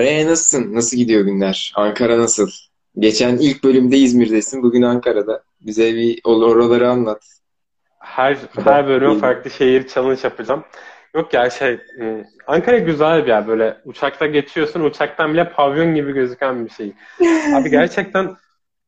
[0.00, 0.74] Ee, nasılsın?
[0.74, 1.72] Nasıl gidiyor günler?
[1.76, 2.50] Ankara nasıl?
[2.98, 4.62] Geçen ilk bölümde İzmir'desin.
[4.62, 5.42] Bugün Ankara'da.
[5.60, 7.22] Bize bir oraları anlat.
[7.98, 10.64] Her her bölüm farklı şehir challenge yapacağım.
[11.14, 16.12] Yok ya şey ım, Ankara güzel bir yer böyle uçakta geçiyorsun uçaktan bile pavyon gibi
[16.12, 16.92] gözüken bir şey.
[17.54, 18.36] Abi gerçekten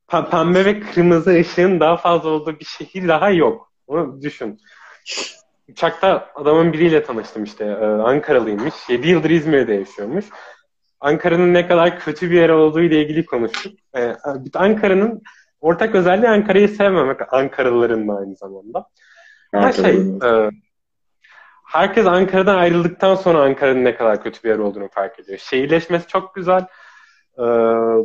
[0.09, 3.73] pe- pembe ve kırmızı ışığın daha fazla olduğu bir şehir daha yok.
[3.87, 4.59] Onu düşün.
[5.69, 7.65] Uçakta adamın biriyle tanıştım işte.
[7.65, 8.75] Ee, Ankaralıymış.
[8.89, 10.25] 7 yıldır İzmir'de yaşıyormuş.
[11.03, 13.79] Ankara'nın ne kadar kötü bir yer olduğu ile ilgili konuştuk.
[13.97, 14.17] Ee,
[14.55, 15.23] Ankara'nın
[15.61, 18.89] ortak özelliği Ankara'yı sevmemek Ankaralıların da aynı zamanda.
[19.53, 20.51] Ama şey, e,
[21.67, 25.39] herkes Ankara'dan ayrıldıktan sonra Ankara'nın ne kadar kötü bir yer olduğunu fark ediyor.
[25.39, 26.67] Şehirleşmesi çok güzel,
[27.39, 27.45] e,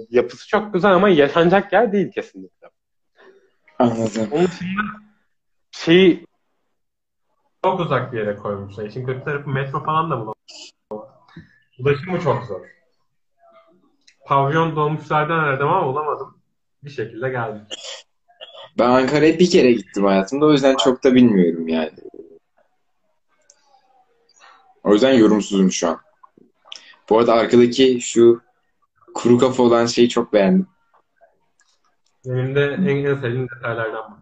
[0.10, 2.68] yapısı çok güzel ama yaşanacak yer değil kesinlikle.
[3.80, 4.28] Anladım.
[4.32, 4.82] Onun dışında
[5.72, 6.26] şeyi
[7.64, 8.86] çok uzak bir yere koymuşlar.
[8.86, 11.14] İşin kötü tarafı metro falan da bulamıyor.
[11.80, 12.77] Ulaşımı çok zor.
[14.28, 16.38] Pavyon dolmuşlardan aradım ama bulamadım.
[16.84, 17.62] Bir şekilde geldim.
[18.80, 20.46] Ben Ankara'ya bir kere gittim hayatımda.
[20.46, 21.92] O yüzden çok da bilmiyorum yani.
[24.84, 26.00] O yüzden yorumsuzum şu an.
[27.10, 28.42] Bu arada arkadaki şu
[29.14, 30.68] kuru kafa olan şeyi çok beğendim.
[32.26, 34.22] Benim de en, en sevdiğim detaylardan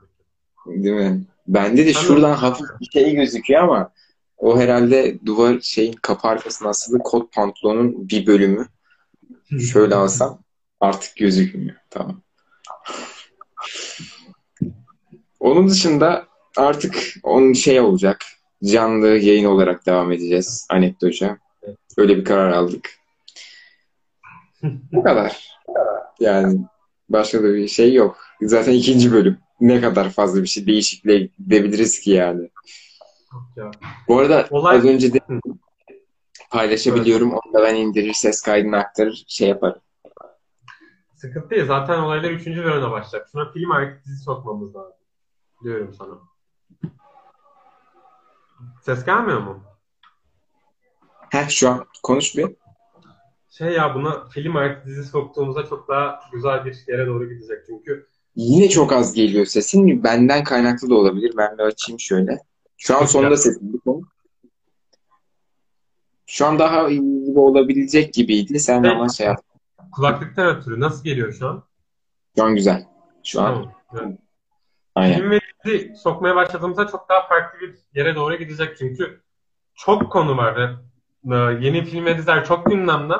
[0.65, 0.83] biri.
[0.83, 1.25] Değil mi?
[1.47, 3.91] Bende de şuradan hafif bir şey gözüküyor ama
[4.37, 8.67] o herhalde duvar şeyin kapı arkasına asılı kot pantolonun bir bölümü.
[9.71, 10.39] Şöyle alsam
[10.79, 11.75] artık gözükmüyor.
[11.89, 12.21] Tamam.
[15.39, 18.21] Onun dışında artık onun şey olacak.
[18.63, 21.37] Canlı yayın olarak devam edeceğiz anekdoca.
[21.97, 22.89] Öyle bir karar aldık.
[24.63, 25.47] Bu kadar.
[26.19, 26.59] Yani
[27.09, 28.17] başka da bir şey yok.
[28.41, 29.37] Zaten ikinci bölüm.
[29.61, 32.49] Ne kadar fazla bir şey değişikliğe gidebiliriz ki yani.
[33.55, 33.71] Ya.
[34.07, 35.19] Bu arada Olay- az önce de
[36.51, 37.31] paylaşabiliyorum.
[37.31, 39.81] Onu da ben indirir, ses kaydını aktarır, şey yaparım.
[41.15, 41.65] Sıkıntı değil.
[41.65, 42.45] Zaten olaylar 3.
[42.45, 43.29] bölümde başlayacak.
[43.31, 43.69] Şuna film
[44.05, 44.93] dizi sokmamız lazım.
[45.63, 46.19] Diyorum sana.
[48.81, 49.63] Ses gelmiyor mu?
[51.29, 52.55] Heh şu an konuş bir.
[53.49, 57.65] Şey ya buna film artık dizi soktuğumuzda çok daha güzel bir yere doğru gidecek.
[57.65, 60.03] Çünkü Yine çok az geliyor sesin.
[60.03, 61.33] Benden kaynaklı da olabilir.
[61.37, 62.39] Ben bir açayım şöyle.
[62.77, 63.73] Şu an sonunda sesim.
[63.73, 64.01] bir konu.
[66.25, 68.59] Şu an daha iyi gibi olabilecek gibiydi.
[68.59, 68.91] Sen Evet.
[68.95, 69.37] ama şey yap.
[69.91, 71.63] kulaklıktan ötürü nasıl geliyor şu an?
[72.37, 72.85] Şu an güzel.
[73.23, 73.65] Şu an
[73.95, 74.17] Tamam.
[74.95, 75.17] Aynen.
[75.17, 78.77] Film ve dizi sokmaya başladığımızda çok daha farklı bir yere doğru gidecek.
[78.77, 79.21] Çünkü
[79.75, 80.63] çok konu var ve
[81.35, 83.13] e, yeni film ve diziler çok gündemde.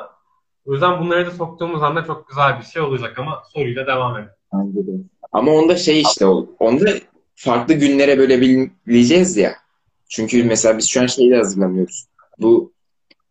[0.66, 4.30] O yüzden bunları da soktuğumuz anda çok güzel bir şey olacak ama soruyla devam edelim.
[4.52, 5.04] De.
[5.32, 6.26] Ama onda şey işte.
[6.58, 6.90] Onda
[7.34, 9.52] farklı günlere bölebileceğiz ya.
[10.08, 12.06] Çünkü mesela biz şu an şeyle hazırlanıyoruz.
[12.38, 12.72] Bu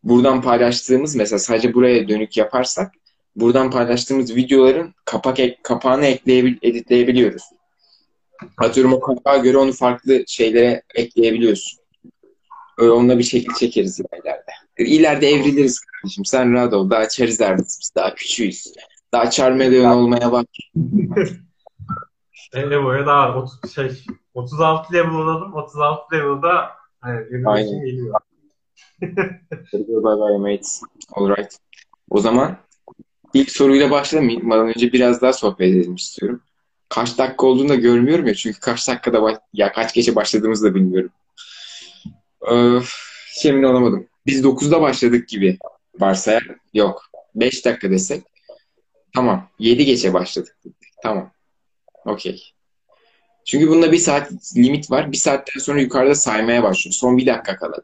[0.02, 2.92] buradan paylaştığımız mesela sadece buraya dönük yaparsak
[3.36, 7.42] buradan paylaştığımız videoların kapak ek- kapağını ekleyebil editleyebiliyoruz.
[8.58, 11.78] Atıyorum o kapağa göre onu farklı şeylere ekleyebiliyorsun.
[12.78, 14.46] Öyle onunla bir şekil çekeriz ileride.
[14.78, 16.24] İleride evriliriz kardeşim.
[16.24, 16.90] Sen rahat ol.
[16.90, 17.90] Daha çerizlerdeyiz biz.
[17.96, 18.72] Daha küçüğüz.
[19.12, 20.46] Daha Charmeleon olmaya bak.
[22.54, 25.54] Evo'ya daha 30, şey, 36 level olalım.
[25.54, 26.70] 36 level'da
[27.04, 27.84] benim Aynen.
[27.86, 28.14] geliyor.
[29.02, 30.82] Bye bye mates.
[31.12, 31.58] Alright.
[32.10, 32.56] O zaman
[33.34, 36.42] ilk soruyla başlamayalım önce biraz daha sohbet edelim istiyorum.
[36.88, 40.74] Kaç dakika olduğunu da görmüyorum ya çünkü kaç dakikada baş- ya kaç geçe başladığımızı da
[40.74, 41.10] bilmiyorum.
[42.40, 42.92] Öf,
[43.36, 44.06] hiç emin olamadım.
[44.26, 45.58] Biz 9'da başladık gibi
[46.00, 46.46] varsayar.
[46.74, 47.02] Yok.
[47.34, 48.24] 5 dakika desek.
[49.14, 49.48] Tamam.
[49.58, 50.56] 7 geçe başladık.
[51.02, 51.30] Tamam.
[52.04, 52.42] Okey.
[53.44, 55.12] Çünkü bunda bir saat limit var.
[55.12, 56.92] Bir saatten sonra yukarıda saymaya başlıyor.
[56.94, 57.76] Son bir dakika kala.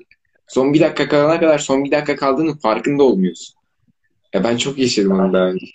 [0.53, 3.55] Son bir dakika kalana kadar son bir dakika kaldığının farkında olmuyorsun.
[4.33, 5.67] Ya ben çok yaşadım onu daha önce.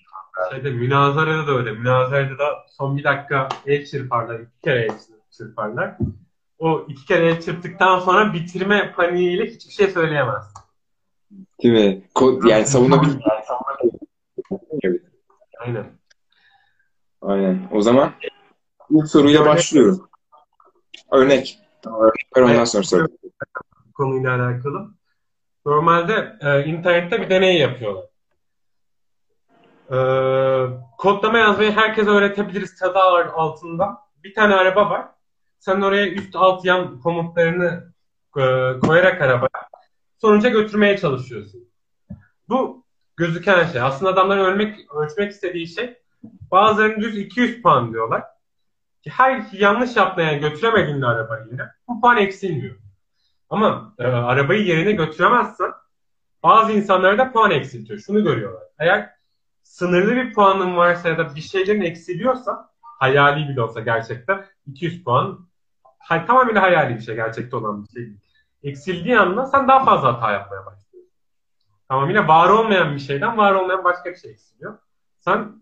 [0.52, 1.72] Şeyde, münazarada da öyle.
[1.72, 4.40] Münazarada da son bir dakika el çırparlar.
[4.40, 4.96] iki kere el
[5.32, 5.98] çırparlar.
[6.60, 10.44] O iki kere el çırptıktan sonra bitirme paniğiyle hiçbir şey söyleyemez.
[11.64, 12.04] Değil mi?
[12.16, 13.10] Ko- yani savunabil...
[14.84, 15.02] Evet,
[15.60, 15.86] Aynen.
[17.22, 17.68] Aynen.
[17.72, 18.12] O zaman
[18.90, 20.10] ilk soruyla başlıyorum.
[21.12, 21.60] Örnek.
[21.86, 23.08] Örnek ver ondan sonra sor.
[23.98, 24.90] Konuyla alakalı.
[25.66, 28.06] Normalde e, internette bir deney yapıyorlar.
[29.92, 29.98] E,
[30.98, 33.00] kodlama yazmayı herkese öğretebiliriz tadı
[33.34, 33.98] altında.
[34.24, 35.08] Bir tane araba var.
[35.60, 37.94] Sen oraya üst alt yan komutlarını
[38.38, 38.44] e,
[38.80, 39.68] koyarak arabaya
[40.18, 41.70] sonuca götürmeye çalışıyorsun.
[42.50, 42.86] Bu
[43.18, 43.82] gözüken şey.
[43.82, 45.98] Aslında adamların ölmek, ölçmek istediği şey
[46.52, 48.24] bazılarının düz 200 puan diyorlar.
[49.10, 52.76] Her yanlış yapmayan götüremediğinde arabayı yine bu puan eksilmiyor.
[53.50, 55.74] Ama e, arabayı yerine götüremezsen
[56.44, 58.00] Bazı insanlar da puan eksiltiyor.
[58.00, 58.64] Şunu görüyorlar.
[58.80, 59.10] Eğer
[59.64, 65.48] sınırlı bir puanın varsa ya da bir şeylerin eksiliyorsa hayali bile olsa gerçekten 200 puan
[66.00, 68.14] hay, tamamen hayali bir şey gerçekte olan bir şey.
[68.64, 71.12] Eksildiği anda sen daha fazla hata yapmaya başlıyorsun.
[71.90, 74.78] Tamamıyla var olmayan bir şeyden var olmayan başka bir şey eksiliyor.
[75.20, 75.62] Sen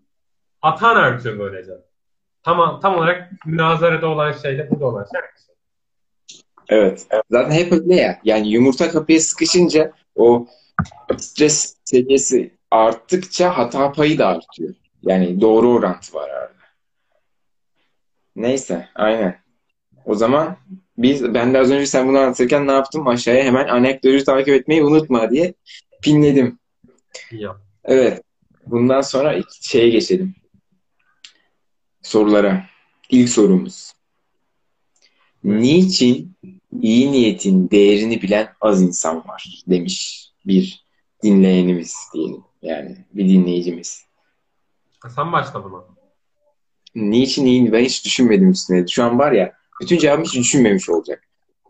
[0.60, 1.72] hatan artıyor böylece.
[2.42, 5.20] Tam, tam olarak münazarada olan şeyle burada olan şey.
[6.68, 7.06] Evet.
[7.30, 8.20] Zaten hep öyle ya.
[8.24, 10.46] Yani yumurta kapıya sıkışınca o
[11.18, 14.74] stres seviyesi arttıkça hata payı da artıyor.
[15.02, 16.52] Yani doğru orantı var arada.
[18.36, 19.38] Neyse, aynen.
[20.04, 20.56] O zaman
[20.98, 23.08] biz, ben de az önce sen bunu anlatırken ne yaptım?
[23.08, 25.54] Aşağıya hemen anekdotu takip etmeyi unutma diye
[26.02, 26.58] pinledim.
[27.30, 27.56] Ya.
[27.84, 28.22] Evet.
[28.66, 30.34] Bundan sonra şeye geçelim.
[32.02, 32.64] Sorulara.
[33.10, 33.95] İlk sorumuz.
[35.46, 36.36] Niçin
[36.80, 40.86] iyi niyetin değerini bilen az insan var demiş bir
[41.22, 42.44] dinleyenimiz diyelim.
[42.62, 44.02] Yani bir dinleyicimiz.
[45.14, 45.84] Sen başla buna.
[46.94, 48.86] Niçin iyi ben hiç düşünmedim üstüne.
[48.86, 51.24] Şu an var ya bütün cevabım hiç düşünmemiş olacak.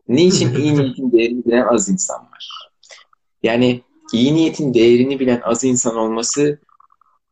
[0.08, 2.70] Niçin iyi niyetin değerini bilen az insan var?
[3.42, 3.82] Yani
[4.12, 6.58] iyi niyetin değerini bilen az insan olması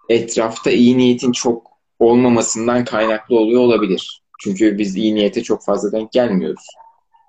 [0.09, 4.24] etrafta iyi niyetin çok olmamasından kaynaklı oluyor olabilir.
[4.41, 6.67] Çünkü biz iyi niyete çok fazla denk gelmiyoruz.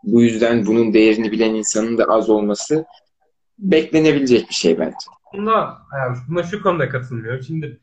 [0.04, 2.86] Bu yüzden bunun değerini bilen insanın da az olması
[3.60, 4.96] beklenebilecek bir şey bence.
[5.94, 7.44] Yani buna şu konuda katılmıyorum.
[7.44, 7.80] Şimdi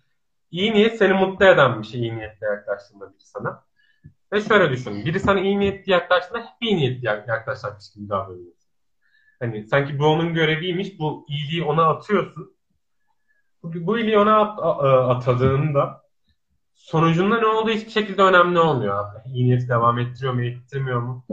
[0.51, 3.65] iyi niyet seni mutlu eden bir şey iyi niyetle yaklaştığında biri sana.
[4.33, 5.05] Ve şöyle düşün.
[5.05, 8.71] Biri sana iyi niyetli yaklaştığında hep iyi niyetli yaklaşacakmış gibi davranıyorsun.
[9.41, 10.99] Hani sanki bu onun göreviymiş.
[10.99, 12.57] Bu iyiliği ona atıyorsun.
[13.63, 14.59] Bu, bu iyiliği ona at,
[15.17, 16.02] atadığında
[16.83, 19.29] sonucunda ne olduğu hiçbir şekilde önemli olmuyor abi.
[19.29, 21.25] İyi niyeti devam ettiriyor mu, ettirmiyor mu?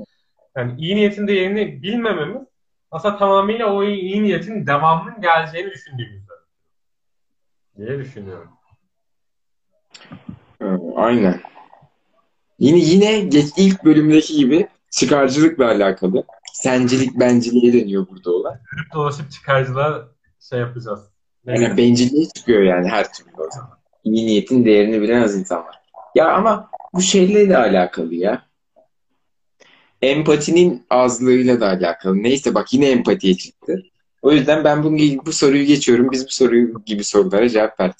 [0.57, 2.41] Yani iyi niyetin değerini bilmememiz
[2.91, 6.33] aslında tamamıyla o iyi, iyi niyetin devamının geleceğini düşündüğümüzde
[7.77, 8.49] diye düşünüyorum.
[10.95, 11.41] Aynen.
[12.59, 16.23] Yine yine geç ilk bölümdeki gibi çıkarcılıkla alakalı.
[16.53, 18.53] Sencilik benciliğe deniyor burada olan.
[18.53, 20.07] Dönüp dolaşıp çıkarcılığa
[20.39, 21.09] şey yapacağız.
[21.45, 23.78] Yani bencilliğe çıkıyor yani her türlü o zaman.
[24.03, 25.81] İyi niyetin değerini bilen az insan var.
[26.15, 28.45] Ya ama bu şeyle de alakalı ya.
[30.01, 32.23] Empatinin azlığıyla da alakalı.
[32.23, 33.83] Neyse bak yine empatiye çıktı.
[34.21, 36.11] O yüzden ben bunu, bu soruyu geçiyorum.
[36.11, 37.97] Biz bu soruyu gibi sorulara cevap verdik.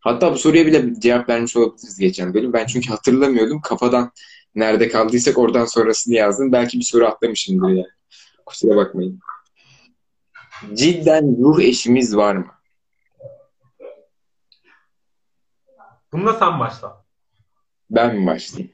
[0.00, 2.52] Hatta bu soruya bile cevap vermiş olabiliriz geçen bölüm.
[2.52, 3.60] Ben çünkü hatırlamıyordum.
[3.60, 4.12] Kafadan
[4.54, 6.52] nerede kaldıysak oradan sonrasını yazdım.
[6.52, 7.86] Belki bir soru atlamışımdır yani.
[8.46, 9.20] Kusura bakmayın.
[10.74, 12.46] Cidden ruh eşimiz var mı?
[16.12, 17.04] Bunda sen başla.
[17.90, 18.72] Ben mi başlayayım?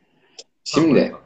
[0.64, 1.16] Şimdi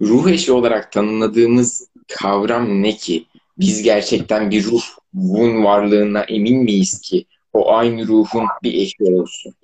[0.00, 3.26] ruh eşi olarak tanımladığımız kavram ne ki?
[3.58, 9.54] Biz gerçekten bir ruhun varlığına emin miyiz ki o aynı ruhun bir eşi olsun?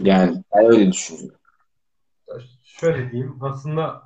[0.00, 1.38] Yani ben öyle düşünüyorum.
[2.64, 3.38] Şöyle diyeyim.
[3.40, 4.02] Aslında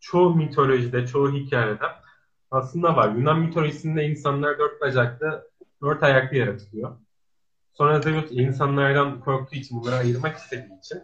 [0.00, 1.84] çoğu mitolojide, çoğu hikayede
[2.50, 3.14] aslında var.
[3.14, 5.50] Yunan mitolojisinde insanlar dört bacaklı,
[5.82, 6.96] dört ayaklı yaratılıyor.
[7.72, 11.02] Sonra Zeus insanlardan korktuğu için bunları ayırmak istediği için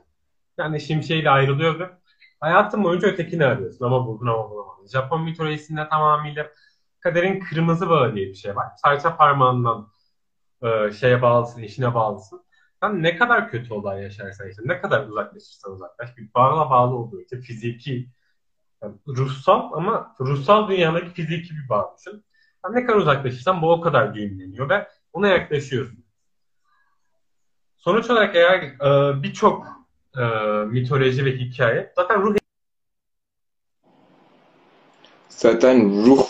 [0.58, 1.90] yani şimşeğiyle ayrılıyor ve
[2.40, 4.86] hayatın boyunca ötekini arıyorsun ama buldun ama bulamadın.
[4.86, 6.50] Japon mitolojisinde tamamıyla
[7.00, 8.66] kaderin kırmızı bağı diye bir şey var.
[8.82, 9.88] Serçe parmağından
[10.62, 12.44] e, şeye bağlısın, eşine bağlısın.
[12.82, 17.20] Sen ne kadar kötü olay yaşarsan işte, ne kadar uzaklaşırsan uzaklaş, bir bağla bağlı olduğu
[17.20, 18.08] için fiziki,
[18.82, 22.24] yani ruhsal ama ruhsal dünyadaki fiziki bir bağ düşün.
[22.64, 26.04] Yani ne kadar uzaklaşırsan bu o kadar düğümleniyor ve ona yaklaşıyorsun.
[27.78, 29.66] Sonuç olarak eğer e, birçok
[30.18, 30.22] e,
[30.64, 32.36] mitoloji ve hikaye zaten ruh
[35.28, 36.26] Zaten ruh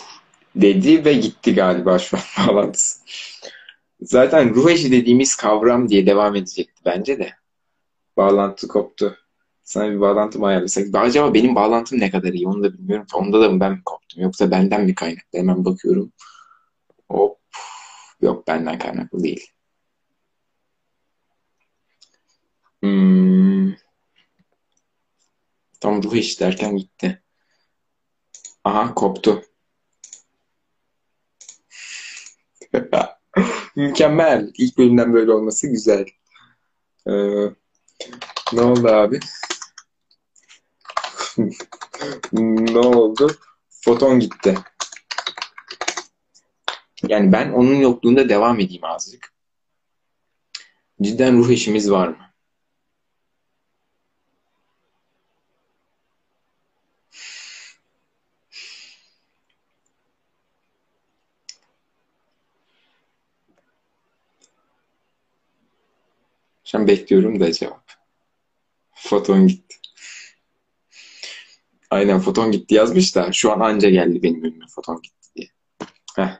[0.55, 2.99] dedi ve gitti galiba şu an bağlantısı.
[4.01, 7.33] Zaten ruh eşi dediğimiz kavram diye devam edecekti bence de.
[8.17, 9.17] Bağlantı koptu.
[9.63, 10.87] Sana bir bağlantı ayarlasak?
[10.95, 13.05] Acaba benim bağlantım ne kadar iyi onu da bilmiyorum.
[13.13, 14.23] Onda da mı ben mi koptum?
[14.23, 15.39] Yoksa benden mi kaynaklı?
[15.39, 16.11] Hemen bakıyorum.
[17.11, 17.39] Hop.
[18.21, 19.47] Yok benden kaynaklı değil.
[22.81, 23.73] Hmm.
[25.79, 27.21] Tam ruh eşi derken gitti.
[28.63, 29.43] Aha koptu.
[33.75, 34.51] Mükemmel.
[34.57, 36.05] İlk bölümden böyle olması güzel.
[37.07, 37.13] Ee,
[38.53, 39.19] ne oldu abi?
[42.33, 43.35] ne oldu?
[43.69, 44.57] Foton gitti.
[47.07, 49.33] Yani ben onun yokluğunda devam edeyim azıcık.
[51.01, 52.17] Cidden ruh işimiz var mı?
[66.63, 67.91] Şu an bekliyorum da cevap.
[68.91, 69.77] Foton gitti.
[71.93, 75.47] Aynen foton gitti yazmış da şu an anca geldi benim önüme foton gitti diye.
[76.15, 76.39] Heh.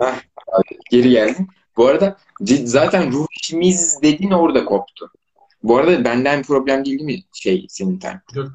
[0.00, 0.20] Heh,
[0.90, 1.48] geri geldim.
[1.76, 2.16] Bu arada
[2.64, 5.12] zaten ruh işimiz dediğin orada koptu.
[5.62, 8.22] Bu arada benden problem değil değil mi şey senin internet?
[8.34, 8.48] Yok.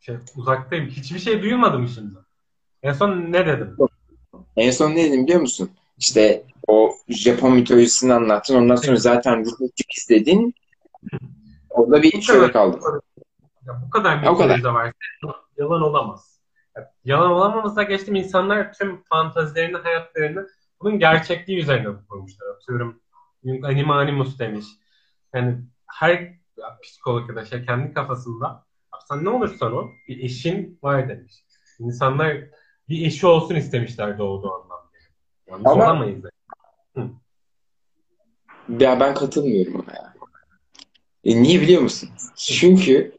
[0.00, 0.86] Şey, uzaktayım.
[0.88, 2.18] Hiçbir şey duymadım şimdi.
[2.82, 3.76] En son ne dedim?
[4.56, 5.70] En son ne dedim biliyor musun?
[5.98, 8.56] İşte o Japon mitolojisini anlattın.
[8.56, 10.54] Ondan sonra zaten ruh işimiz dedin.
[11.70, 12.80] Orada bir şöyle kaldım.
[13.66, 14.92] Ya bu kadar mitoloji de var.
[15.56, 16.40] Yalan olamaz.
[17.04, 18.14] Yalan olamamızda geçtim.
[18.14, 20.48] İnsanlar tüm fantazilerini, hayatlarını
[20.80, 22.46] bunun gerçekliği üzerine kurmuşlar.
[22.56, 23.00] Atıyorum
[23.62, 24.66] anima animus demiş.
[25.34, 26.32] Yani her
[26.82, 28.64] psikolog ya da şey kendi kafasında
[29.08, 31.32] sen ne olursan o bir eşin var demiş.
[31.78, 32.36] İnsanlar
[32.88, 34.67] bir eşi olsun istemişler doğduğu anlamda.
[35.50, 35.84] Yanlış Ama...
[35.84, 36.24] olamayız.
[36.96, 37.08] Hı.
[38.78, 40.14] Ya ben katılmıyorum ona ya.
[41.24, 42.08] E niye biliyor musun?
[42.36, 43.12] Çünkü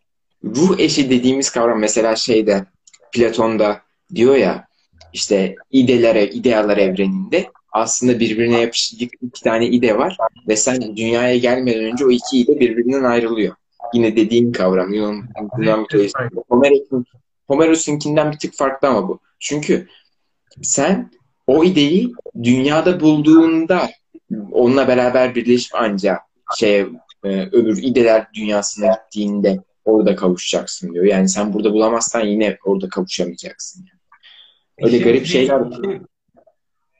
[0.43, 2.65] ruh eşi dediğimiz kavram mesela şeyde
[3.11, 3.81] Platon'da
[4.15, 4.67] diyor ya
[5.13, 10.17] işte ideler, idealar evreninde aslında birbirine yapışık iki tane ide var
[10.47, 13.55] ve sen dünyaya gelmeden önce o iki ide birbirinden ayrılıyor.
[13.93, 16.29] Yine dediğin kavram Yunan, mitolojisinde.
[16.49, 17.05] Homeros'un
[17.47, 19.19] Homeros'unkinden bir tık farklı ama bu.
[19.39, 19.87] Çünkü
[20.61, 21.11] sen
[21.49, 22.13] o ideyi
[22.43, 23.89] dünyada bulduğunda
[24.51, 26.21] onunla beraber birleşip ancak
[26.57, 26.79] şey
[27.23, 31.05] e, öbür ideler dünyasına gittiğinde orada kavuşacaksın diyor.
[31.05, 33.85] Yani sen burada bulamazsan yine orada kavuşamayacaksın.
[33.89, 33.99] Yani.
[34.81, 35.61] Öyle Şimdi garip şeyler.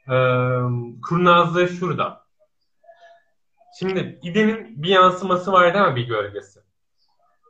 [0.07, 0.17] E,
[1.01, 2.23] kurnazlığı şurada.
[3.79, 6.59] Şimdi idenin bir yansıması var değil mi bir gölgesi?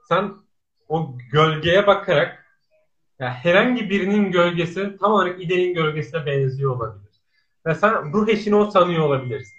[0.10, 0.32] Sen
[0.90, 2.39] o gölgeye bakarak
[3.20, 7.14] ya herhangi birinin gölgesi tam olarak idenin gölgesine benziyor olabilir.
[7.66, 9.58] Ve sen ruh eşini o sanıyor olabilirsin.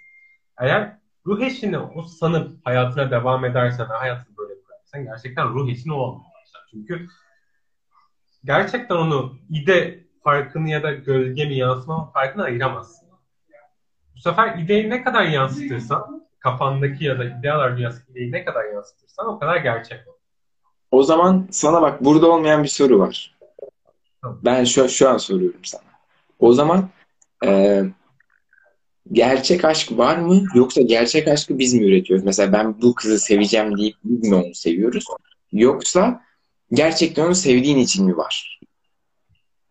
[0.59, 5.93] Eğer ruh eşini o sanıp hayatına devam edersen ve hayatını böyle bırakırsan gerçekten ruh eşini
[5.93, 6.67] o başlar.
[6.71, 7.07] Çünkü
[8.43, 13.07] gerçekten onu ide farkını ya da gölge mi yansıma farkını ayıramazsın.
[14.15, 19.27] Bu sefer ideyi ne kadar yansıtırsan kafandaki ya da idealar dünyası ideyi ne kadar yansıtırsan
[19.27, 20.17] o kadar gerçek olur.
[20.91, 23.40] O zaman sana bak burada olmayan bir soru var.
[24.23, 25.83] Ben şu, şu an soruyorum sana.
[26.39, 26.89] O zaman
[27.45, 27.81] e,
[29.11, 32.25] gerçek aşk var mı yoksa gerçek aşkı biz mi üretiyoruz?
[32.25, 35.05] Mesela ben bu kızı seveceğim deyip biz mi onu seviyoruz?
[35.51, 36.23] Yoksa
[36.71, 38.59] gerçekten onu sevdiğin için mi var?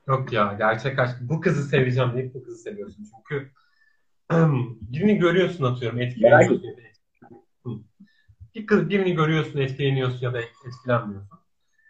[0.08, 1.16] Yok ya gerçek aşk.
[1.20, 3.06] Bu kızı seveceğim deyip bu kızı seviyorsun.
[3.16, 3.50] Çünkü
[4.80, 6.62] birini görüyorsun atıyorum etkileniyorsun.
[8.54, 11.38] Bir kız birini görüyorsun etkileniyorsun ya da etkilenmiyorsun.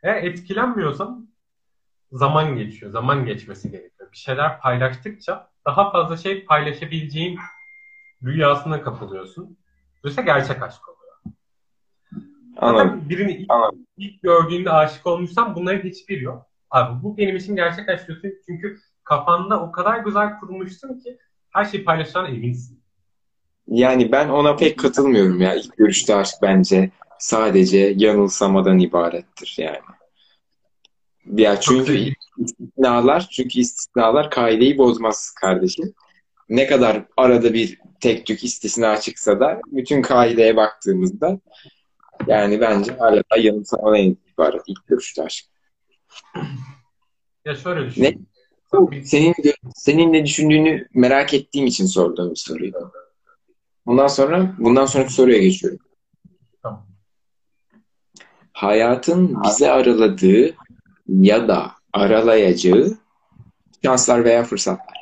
[0.02, 1.29] Eğer etkilenmiyorsan
[2.12, 2.92] zaman geçiyor.
[2.92, 4.12] Zaman geçmesi gerekiyor.
[4.12, 7.38] Bir şeyler paylaştıkça daha fazla şey paylaşabileceğin
[8.24, 9.58] rüyasına kapılıyorsun.
[10.04, 11.00] Dolayısıyla gerçek aşk oluyor.
[12.56, 12.88] Anladım.
[12.88, 13.86] Zaten birini ilk, Anladım.
[13.96, 16.46] ilk gördüğünde aşık olmuşsan bunların hiçbir yok.
[16.70, 18.32] Abi bu benim için gerçek aşk diyorsun.
[18.46, 21.18] Çünkü kafanda o kadar güzel kurmuşsun ki
[21.50, 22.80] her şeyi paylaşacağına eminsin.
[23.66, 25.54] Yani ben ona pek katılmıyorum ya.
[25.54, 29.78] İlk görüşte aşk bence sadece yanılsamadan ibarettir yani.
[31.36, 35.94] Ya çünkü istisnalar, çünkü istisnalar kaideyi bozmaz kardeşim.
[36.48, 41.40] Ne kadar arada bir tek tük istisna çıksa da bütün kaideye baktığımızda
[42.26, 45.46] yani bence hala da yanılsamadan ibaret ilk görüşte aşk.
[47.44, 48.02] Ya şöyle düşün.
[48.02, 48.14] Ne?
[49.04, 49.34] Senin,
[49.74, 52.92] senin ne düşündüğünü merak ettiğim için sorduğum bir soruydu.
[53.86, 55.78] Ondan sonra bundan sonraki soruya geçiyorum.
[56.62, 56.86] Tamam.
[58.52, 60.54] Hayatın bize araladığı
[61.10, 62.98] ya da aralayacağı
[63.84, 65.00] şanslar veya fırsatlar.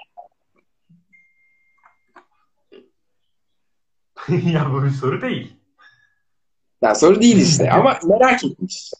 [4.28, 5.56] ya bu bir soru değil.
[6.82, 8.92] Ya soru değil işte ama merak etmiş.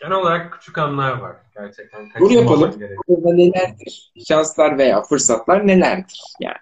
[0.00, 2.08] Genel olarak küçük anlar var gerçekten.
[2.20, 2.80] Bunu yapalım.
[3.08, 4.12] Burada nelerdir?
[4.28, 6.56] Şanslar veya fırsatlar nelerdir yani?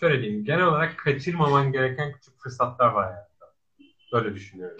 [0.00, 0.44] Şöyle diyeyim.
[0.44, 3.54] Genel olarak kaçırmaman gereken küçük fırsatlar var hayatta.
[4.12, 4.76] Böyle düşünüyorum.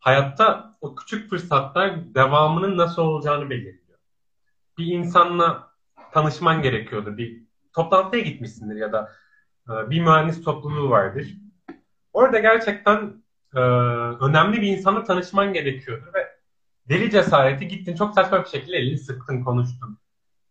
[0.00, 3.98] Hayatta o küçük fırsatlar devamının nasıl olacağını belirliyor.
[4.78, 5.70] Bir insanla
[6.12, 7.16] tanışman gerekiyordur.
[7.16, 7.42] Bir
[7.72, 9.12] toplantıya gitmişsindir ya da
[9.68, 11.36] e, bir mühendis topluluğu vardır.
[12.12, 13.22] Orada gerçekten
[13.54, 13.60] e,
[14.20, 16.40] önemli bir insanla tanışman gerekiyordur ve
[16.88, 19.98] deli cesareti gittin çok saçma bir şekilde elini sıktın konuştun.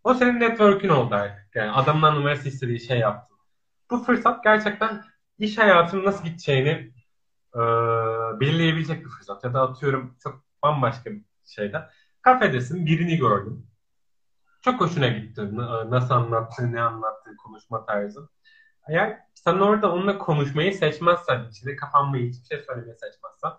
[0.03, 1.55] O senin network'ün oldu artık.
[1.55, 3.37] Yani adamdan numarası istediği şey yaptın.
[3.91, 5.03] Bu fırsat gerçekten
[5.39, 6.91] iş hayatının nasıl gideceğini
[7.55, 7.59] e,
[8.39, 9.43] belirleyebilecek bir fırsat.
[9.43, 11.89] Ya da atıyorum çok bambaşka bir şeyde.
[12.21, 13.67] Kafedesin birini gördüm.
[14.61, 15.57] Çok hoşuna gitti.
[15.89, 18.29] Nasıl anlattığı, ne anlattığı, konuşma tarzı.
[18.89, 23.51] Eğer sen orada onunla konuşmayı seçmezsen, içinde kapanmayı, hiçbir şey söylemeyi seçmezsen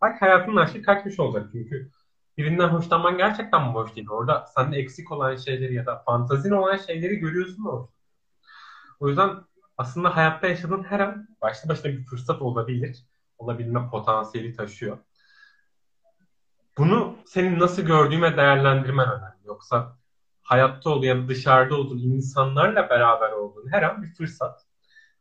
[0.00, 1.90] bak hayatın aşkı kaçmış olacak çünkü
[2.38, 4.08] birinden hoşlanman gerçekten boş değil.
[4.10, 7.88] Orada sende eksik olan şeyleri ya da fantazin olan şeyleri görüyorsun orada.
[9.00, 9.30] O yüzden
[9.78, 13.06] aslında hayatta yaşadığın her an başta başına bir fırsat olabilir.
[13.38, 14.98] Olabilme potansiyeli taşıyor.
[16.78, 19.46] Bunu senin nasıl gördüğün ve değerlendirmen önemli.
[19.46, 19.96] Yoksa
[20.42, 24.66] hayatta olduğun ya da dışarıda olduğun insanlarla beraber olduğun her an bir fırsat.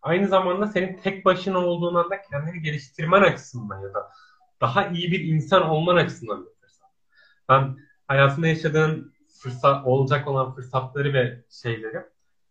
[0.01, 4.11] Aynı zamanda senin tek başına olduğun anda kendini geliştirmen açısından ya da
[4.61, 6.89] daha iyi bir insan olman açısından bir fırsat.
[7.49, 7.77] Ben
[8.07, 12.05] hayatında yaşadığın fırsat, olacak olan fırsatları ve şeyleri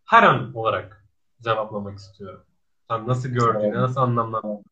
[0.04, 1.04] her an olarak
[1.42, 2.44] cevaplamak istiyorum.
[2.88, 4.71] Sen nasıl gördüğünü, nasıl anlamlandırdığını.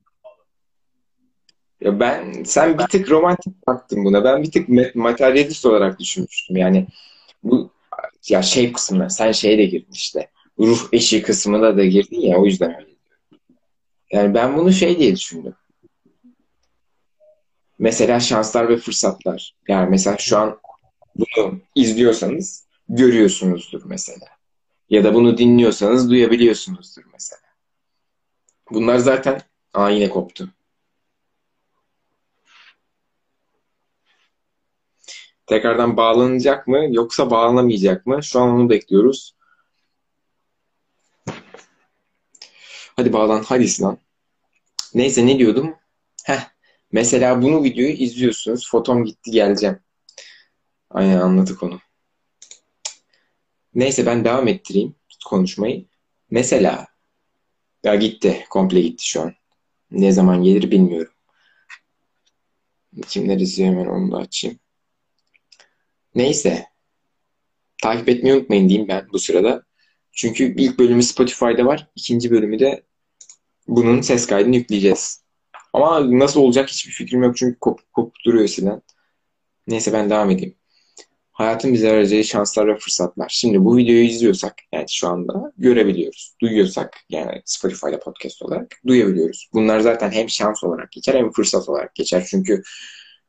[1.81, 4.25] Ya ben sen bir tık romantik baktın buna.
[4.25, 6.57] Ben bir tık materyalist olarak düşünmüştüm.
[6.57, 6.87] Yani
[7.45, 7.71] bu
[8.29, 10.31] ya şey kısmına sen şeye de girdin işte.
[10.59, 12.87] Ruh eşi kısmına da girdin ya o yüzden
[14.13, 15.55] Yani ben bunu şey diye düşündüm.
[17.79, 19.55] Mesela şanslar ve fırsatlar.
[19.69, 20.61] Yani mesela şu an
[21.17, 24.27] bunu izliyorsanız görüyorsunuzdur mesela.
[24.91, 27.43] Ya da bunu dinliyorsanız duyabiliyorsunuzdur mesela.
[28.71, 29.43] Bunlar zaten
[29.75, 30.51] aa yine koptu.
[35.51, 38.23] Tekrardan bağlanacak mı yoksa bağlanamayacak mı?
[38.23, 39.35] Şu an onu bekliyoruz.
[42.97, 43.99] Hadi bağlan, hadi Sinan.
[44.95, 45.75] Neyse ne diyordum?
[46.25, 46.51] Heh,
[46.93, 48.71] mesela bunu videoyu izliyorsunuz.
[48.71, 49.81] Fotom gitti geleceğim.
[50.91, 51.81] Aynen anladık onu.
[53.75, 54.95] Neyse ben devam ettireyim
[55.27, 55.87] konuşmayı.
[56.31, 56.87] Mesela
[57.85, 58.45] ya gitti.
[58.51, 59.35] Komple gitti şu an.
[59.91, 61.13] Ne zaman gelir bilmiyorum.
[63.09, 64.61] Kimler izliyor hemen onu da açayım.
[66.15, 66.67] Neyse.
[67.83, 69.63] Takip etmeyi unutmayın diyeyim ben bu sırada.
[70.13, 71.89] Çünkü ilk bölümü Spotify'da var.
[71.97, 72.83] ikinci bölümü de
[73.69, 75.23] bunun ses kaydını yükleyeceğiz.
[75.73, 78.83] Ama nasıl olacak hiçbir fikrim yok çünkü kopup kopup duruyor Sinan.
[79.67, 80.55] Neyse ben devam edeyim.
[81.33, 83.29] Hayatın bize vereceği şanslar ve fırsatlar.
[83.29, 86.35] Şimdi bu videoyu izliyorsak yani şu anda görebiliyoruz.
[86.41, 89.49] Duyuyorsak yani Spotify'da podcast olarak duyabiliyoruz.
[89.53, 92.27] Bunlar zaten hem şans olarak geçer hem fırsat olarak geçer.
[92.31, 92.63] Çünkü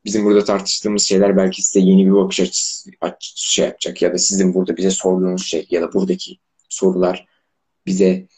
[0.04, 4.54] bizim burada tartıştığımız şeyler belki size yeni bir bakış açısı şey yapacak ya da sizin
[4.54, 6.38] burada bize sorduğunuz şey ya da buradaki
[6.68, 7.26] sorular
[7.86, 8.28] bize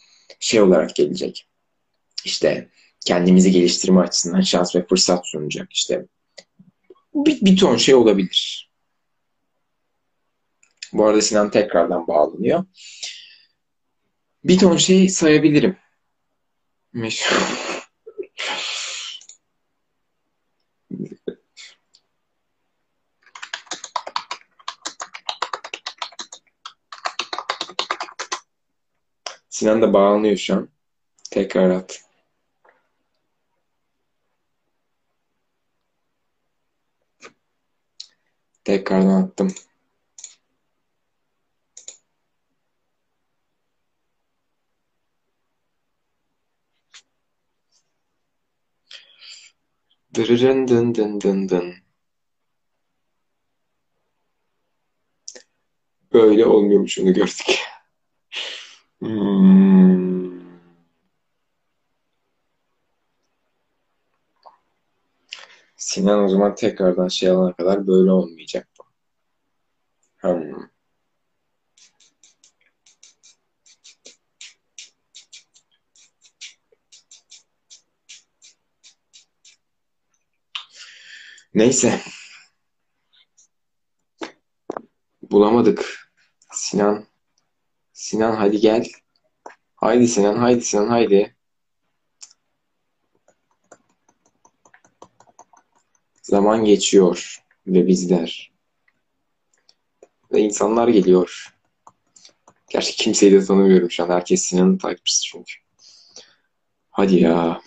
[0.41, 1.49] şey olarak gelecek.
[2.25, 2.71] İşte
[3.07, 5.73] kendimizi geliştirme açısından şans ve fırsat sunacak.
[5.73, 6.07] İşte
[7.15, 8.71] bir, bir ton şey olabilir.
[10.93, 12.65] Bu arada Sinan tekrardan bağlanıyor.
[14.45, 15.77] Bir ton şey sayabilirim.
[16.93, 17.64] Meşhur.
[29.65, 30.69] Sinan da bağlanıyor şu an.
[31.31, 32.05] Tekrar at.
[38.65, 39.55] Tekrardan attım.
[50.15, 51.75] Dırırın dın dın dın dın.
[56.13, 57.74] Böyle olmuyormuş onu gördük.
[59.05, 60.41] Hmm.
[65.77, 68.85] Sinan o zaman tekrardan şey alana kadar böyle olmayacak bu.
[70.17, 70.69] Hmm.
[81.55, 82.01] Neyse.
[85.23, 86.11] Bulamadık.
[86.53, 87.04] Sinan.
[88.15, 88.87] Sinan hadi gel.
[89.77, 91.37] Haydi Sinan, haydi Sinan, haydi.
[96.23, 98.53] Zaman geçiyor ve bizler.
[100.33, 101.55] Ve insanlar geliyor.
[102.69, 104.09] Gerçi kimseyi de tanımıyorum şu an.
[104.09, 105.55] Herkes Sinan'ın takipçisi çünkü.
[106.91, 107.61] Hadi ya.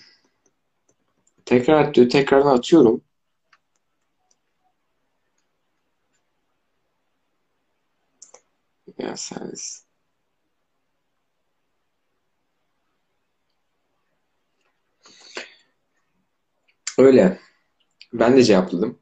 [1.45, 3.03] Tekrar tekrardan atıyorum.
[8.97, 9.51] Ya sen
[16.97, 17.39] Öyle.
[18.13, 18.99] Ben de cevapladım.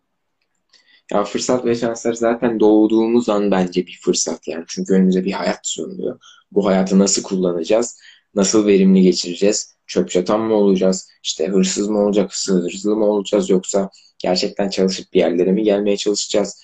[1.12, 4.66] Ya fırsat ve şanslar zaten doğduğumuz an bence bir fırsat yani.
[4.68, 6.20] Çünkü önümüze bir hayat sunuluyor.
[6.52, 8.00] Bu hayatı nasıl kullanacağız?
[8.36, 9.76] nasıl verimli geçireceğiz?
[9.88, 11.10] Çöp çatan mı olacağız?
[11.24, 12.32] İşte hırsız mı olacak?
[12.32, 13.50] Hırsızlı mı olacağız?
[13.50, 16.64] Yoksa gerçekten çalışıp bir yerlere mi gelmeye çalışacağız?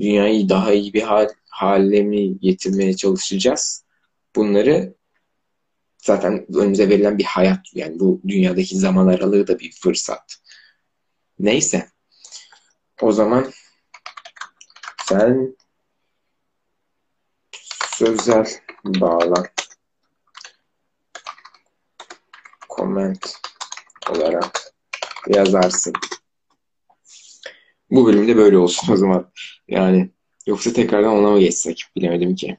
[0.00, 3.84] Dünyayı daha iyi bir hal, hale mi getirmeye çalışacağız?
[4.36, 4.94] Bunları
[6.02, 7.60] zaten önümüze verilen bir hayat.
[7.74, 10.36] Yani bu dünyadaki zaman aralığı da bir fırsat.
[11.38, 11.88] Neyse.
[13.00, 13.52] O zaman
[15.08, 15.56] sen
[17.96, 18.46] sözel
[18.84, 19.42] bağla
[22.76, 23.36] comment
[24.10, 24.72] olarak
[25.28, 25.92] yazarsın.
[27.90, 29.32] Bu bölümde böyle olsun o zaman.
[29.68, 30.10] Yani
[30.46, 31.84] yoksa tekrardan ona mı geçsek?
[31.96, 32.58] Bilemedim ki.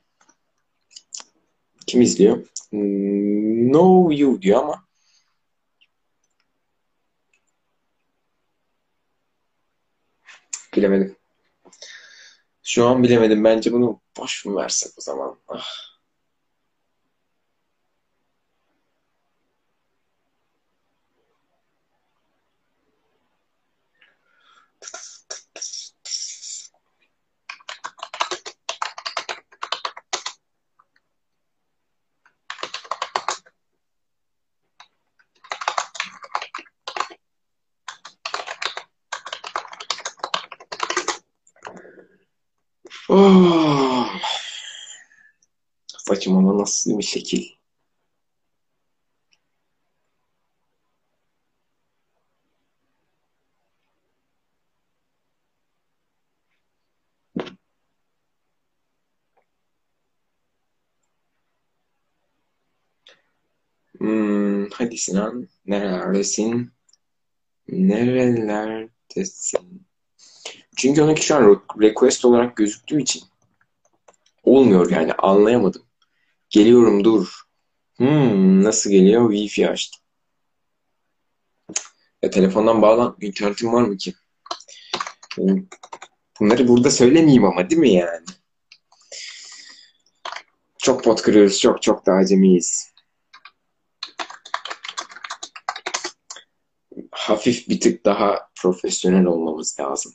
[1.87, 2.47] Kim izliyor?
[2.71, 4.85] No you diyor ama
[10.75, 11.15] bilemedim.
[12.63, 13.43] Şu an bilemedim.
[13.43, 15.37] Bence bunu boş mu versek o zaman?
[15.47, 15.65] Ah.
[43.11, 44.09] Oh.
[45.87, 47.45] Saçım ama nasıl bir şekil.
[63.99, 66.71] Hmm, hadi Sinan, nerelerdesin?
[67.67, 69.60] Nerelerdesin?
[70.77, 73.23] Çünkü onunki şu an request olarak gözüktüğü için
[74.43, 75.83] olmuyor yani anlayamadım.
[76.49, 77.41] Geliyorum dur.
[77.95, 79.31] Hmm, nasıl geliyor?
[79.33, 80.01] Wi-Fi açtım.
[82.21, 83.17] Ya telefondan bağlan.
[83.21, 84.13] internetim var mı ki?
[86.39, 88.25] Bunları burada söylemeyeyim ama değil mi yani?
[90.77, 91.59] Çok pot kırıyoruz.
[91.59, 92.91] Çok çok da acemiyiz.
[97.11, 100.13] Hafif bir tık daha profesyonel olmamız lazım.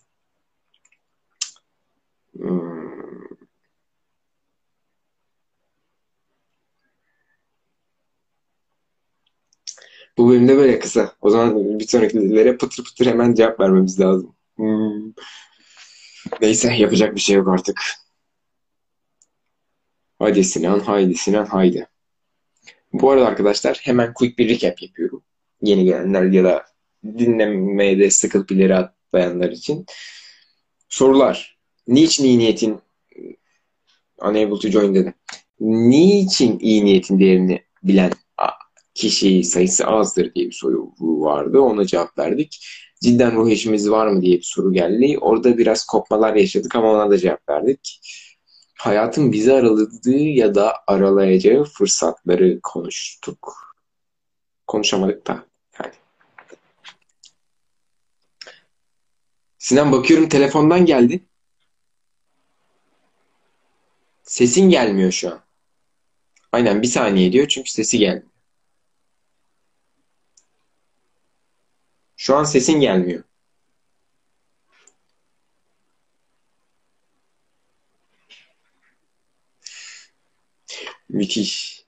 [10.19, 11.17] Bu bölümde böyle kısa.
[11.21, 14.37] O zaman bir sonrakilere pıtır pıtır hemen cevap vermemiz lazım.
[14.57, 15.13] Hmm.
[16.41, 17.81] Neyse yapacak bir şey yok artık.
[20.19, 21.89] Haydi Sinan, haydi Sinan, haydi.
[22.93, 25.23] Bu arada arkadaşlar hemen quick bir recap yapıyorum.
[25.63, 26.65] Yeni gelenler ya da
[27.05, 29.87] dinlemeye de sıkılıp ileri atlayanlar için.
[30.89, 31.59] Sorular.
[31.89, 32.81] Niçin iyi niyetin
[34.23, 35.15] unable to join dedi.
[35.61, 38.13] Niçin iyi niyetin değerini bilen
[38.97, 41.61] kişi sayısı azdır diye bir soru vardı.
[41.61, 42.67] Ona cevap verdik.
[43.03, 45.19] Cidden ruh eşimiz var mı diye bir soru geldi.
[45.21, 48.01] Orada biraz kopmalar yaşadık ama ona da cevap verdik.
[48.79, 53.55] Hayatın bizi araladığı ya da aralayacağı fırsatları konuştuk.
[54.67, 55.47] Konuşamadık da
[55.83, 55.95] yani.
[59.59, 61.25] Sinan bakıyorum telefondan geldi.
[64.23, 65.41] Sesin gelmiyor şu an.
[66.53, 68.36] Aynen bir saniye diyor çünkü sesi gelmiyor.
[72.17, 73.25] Şu an sesin gelmiyor.
[81.09, 81.87] Müthiş.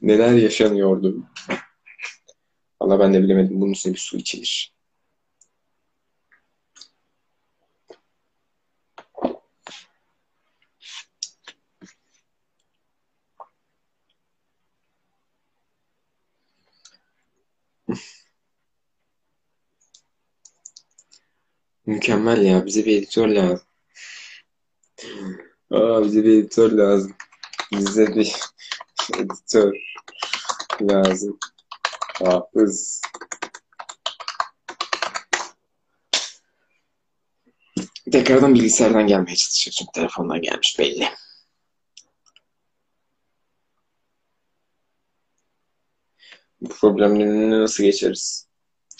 [0.00, 1.26] Neler yaşanıyordu?
[2.80, 3.60] Valla ben de bilemedim.
[3.60, 4.73] Bunun üstüne bir su içilir.
[21.86, 22.66] Mükemmel ya.
[22.66, 23.66] Bize bir editör lazım.
[25.70, 27.14] Aa, bize bir editör lazım.
[27.72, 28.32] Bize bir
[29.18, 29.76] editör
[30.80, 31.38] lazım.
[32.24, 33.02] Hafız.
[38.12, 39.74] Tekrardan bilgisayardan gelmeye çalışıyor.
[39.78, 41.08] Çünkü telefondan gelmiş belli.
[46.60, 48.48] Bu problemlerini nasıl geçeriz?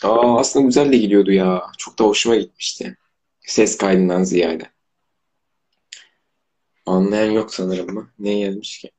[0.04, 1.62] Aa, aslında güzel de gidiyordu ya.
[1.78, 2.96] Çok da hoşuma gitmişti.
[3.40, 4.70] Ses kaydından ziyade.
[6.86, 8.10] Anlayan yok sanırım mı?
[8.18, 8.90] Ne gelmiş ki?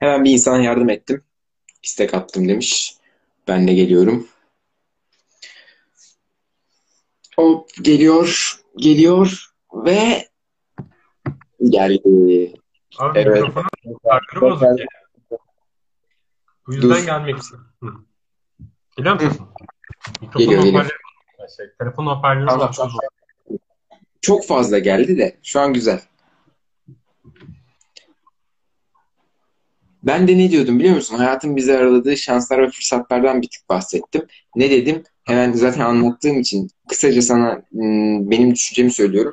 [0.00, 1.24] Hemen bir insana yardım ettim.
[1.82, 2.96] İstek attım demiş.
[3.48, 4.28] Ben de geliyorum.
[7.36, 10.28] O geliyor, geliyor ve
[11.70, 12.54] geldi.
[12.98, 13.42] Abi Evet.
[13.42, 14.86] mikrofonu farkını bozuk ya.
[16.66, 17.06] Bu yüzden Dur.
[17.06, 17.64] gelmek istedim.
[17.82, 17.88] Hı.
[18.98, 19.48] Biliyor musun?
[20.36, 20.90] Geliyor, geliyor.
[21.56, 22.96] şey, telefon hoparlörü Tamam, tamam.
[24.20, 26.00] Çok fazla geldi de şu an güzel.
[30.02, 31.16] Ben de ne diyordum biliyor musun?
[31.16, 34.26] Hayatın bize araladığı şanslar ve fırsatlardan bir tık bahsettim.
[34.56, 35.02] Ne dedim?
[35.24, 39.32] Hemen zaten anlattığım için kısaca sana ım, benim düşüncemi söylüyorum.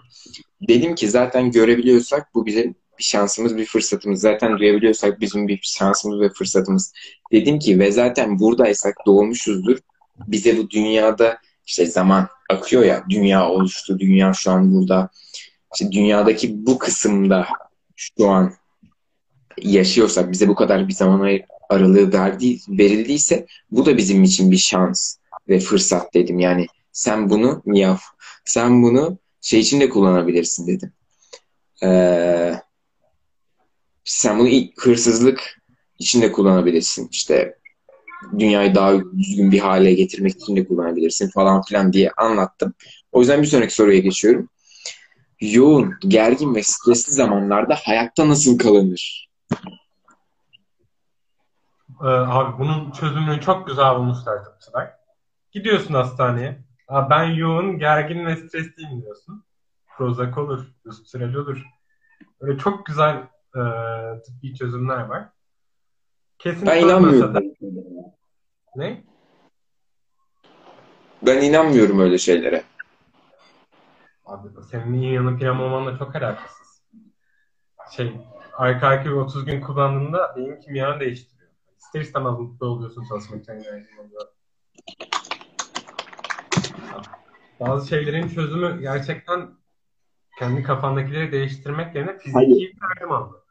[0.67, 4.21] Dedim ki zaten görebiliyorsak bu bizim bir şansımız, bir fırsatımız.
[4.21, 6.93] Zaten duyabiliyorsak bizim bir şansımız ve fırsatımız.
[7.31, 9.77] Dedim ki ve zaten buradaysak doğmuşuzdur.
[10.27, 13.03] Bize bu dünyada işte zaman akıyor ya.
[13.09, 15.09] Dünya oluştu, dünya şu an burada.
[15.75, 17.47] İşte dünyadaki bu kısımda
[17.95, 18.53] şu an
[19.57, 25.15] yaşıyorsak, bize bu kadar bir zaman aralığı verdi, verildiyse bu da bizim için bir şans
[25.49, 26.39] ve fırsat dedim.
[26.39, 27.99] Yani sen bunu yap.
[28.45, 30.93] Sen bunu şey için de kullanabilirsin dedim.
[31.83, 32.53] Ee,
[34.03, 35.61] sen bunu ilk hırsızlık
[35.99, 37.07] için de kullanabilirsin.
[37.11, 37.55] İşte
[38.39, 42.73] dünyayı daha düzgün bir hale getirmek için de kullanabilirsin falan filan diye anlattım.
[43.11, 44.49] O yüzden bir sonraki soruya geçiyorum.
[45.41, 49.28] Yoğun, gergin ve stresli zamanlarda hayatta nasıl kalınır?
[52.01, 54.91] Ee, abi bunun çözümünü çok güzel bulmuşlar tıpçılar.
[55.51, 56.63] Gidiyorsun hastaneye.
[56.87, 59.43] Aa, ben yoğun, gergin ve stresliyim diyorsun.
[59.97, 61.63] Prozac olur, Üstürel olur.
[62.41, 63.15] Böyle çok güzel
[63.55, 63.61] e,
[64.21, 65.29] tıbbi çözümler var.
[66.39, 67.33] Kesin Ben inanmıyorum.
[67.35, 67.41] da-
[68.75, 69.03] Ne?
[71.25, 72.63] Ben inanmıyorum öyle şeylere.
[74.25, 76.83] Abi senin iyi yanı plan olmanla çok alakasız.
[77.91, 78.17] Şey,
[78.59, 81.49] arka arkaya 30 gün kullandığında beyin kimyanı değiştiriyor.
[81.77, 84.27] İster istemez mutlu oluyorsun çalışmaktan enerjin oluyor.
[87.59, 89.49] Bazı şeylerin çözümü gerçekten
[90.39, 92.49] kendi kafandakileri değiştirmek yerine fiziki Hayır.
[92.49, 93.43] bir yardım almak.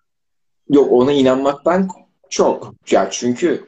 [0.70, 1.88] Yok ona inanmaktan
[2.30, 2.74] çok.
[2.90, 3.66] Ya çünkü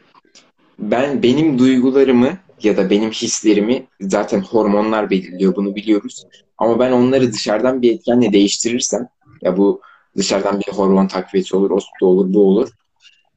[0.79, 6.26] ben benim duygularımı ya da benim hislerimi zaten hormonlar belirliyor bunu biliyoruz.
[6.59, 9.09] Ama ben onları dışarıdan bir etkenle değiştirirsem
[9.42, 9.81] ya bu
[10.16, 12.68] dışarıdan bir hormon takviyesi olur, o olur, bu olur.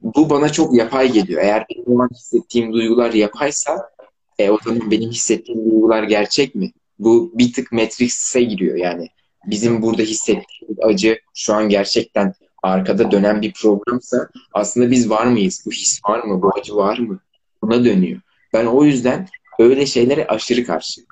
[0.02, 1.42] Bu bana çok yapay geliyor.
[1.42, 3.90] Eğer benim hissettiğim duygular yapaysa
[4.38, 6.72] e, o zaman benim hissettiğim duygular gerçek mi?
[6.98, 9.08] Bu bir tık Matrix'e giriyor yani.
[9.46, 15.62] Bizim burada hissettiğimiz acı şu an gerçekten arkada dönen bir programsa aslında biz var mıyız?
[15.66, 16.42] Bu his var mı?
[16.42, 17.20] Bu acı var mı?
[17.62, 18.20] Buna dönüyor.
[18.52, 21.08] Ben o yüzden öyle şeylere aşırı karşıyım.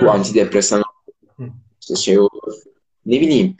[0.00, 0.82] Bu antidepresan
[1.80, 2.54] işte şey olur.
[3.06, 3.56] Ne bileyim.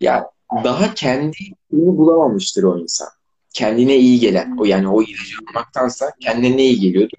[0.00, 0.30] Ya
[0.64, 1.32] daha kendini
[1.70, 3.08] bulamamıştır o insan.
[3.54, 7.18] Kendine iyi gelen, o yani o ilacı almaktansa kendine ne iyi geliyordur?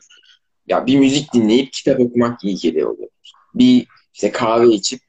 [0.68, 3.34] Ya bir müzik dinleyip kitap okumak iyi geliyor olabilir.
[3.56, 5.02] Bir işte kahve içip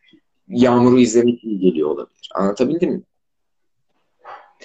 [0.48, 2.30] yağmuru izlemek iyi geliyor olabilir.
[2.34, 3.02] Anlatabildim mi?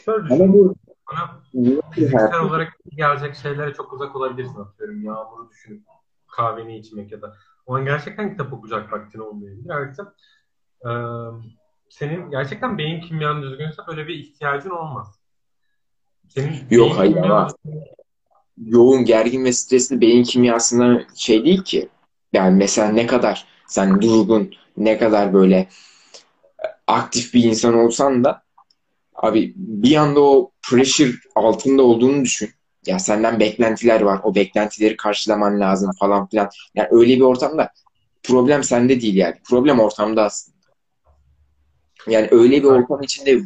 [0.06, 0.34] şöyle.
[0.34, 0.76] Ama bu
[1.12, 1.42] Bana
[1.92, 5.04] fiziksel olarak gelecek şeylere çok uzak olabilirsin atıyorum.
[5.04, 5.84] Yağmuru düşünüp
[6.28, 9.70] kahveni içmek ya da o an gerçekten kitap okuyacak vaktin olmayabilir.
[9.70, 10.14] Ayrıca
[10.86, 10.90] e,
[11.92, 15.08] senin gerçekten beyin kimyan düzgünse böyle bir ihtiyacın olmaz.
[16.28, 17.54] Senin Yok, hayır kimyan- ama-
[18.58, 21.90] yoğun, gergin ve stresli beyin kimyasında şey değil ki.
[22.34, 25.68] Yani mesela ne kadar sen durgun, ne kadar böyle e,
[26.88, 28.44] aktif bir insan olsan da
[29.16, 32.50] abi bir anda o pressure altında olduğunu düşün.
[32.86, 34.20] Ya senden beklentiler var.
[34.24, 36.50] O beklentileri karşılaman lazım falan filan.
[36.76, 37.70] Yani öyle bir ortamda
[38.24, 39.36] problem sende değil yani.
[39.50, 40.51] Problem ortamda aslında.
[42.08, 43.42] Yani öyle bir ortam içinde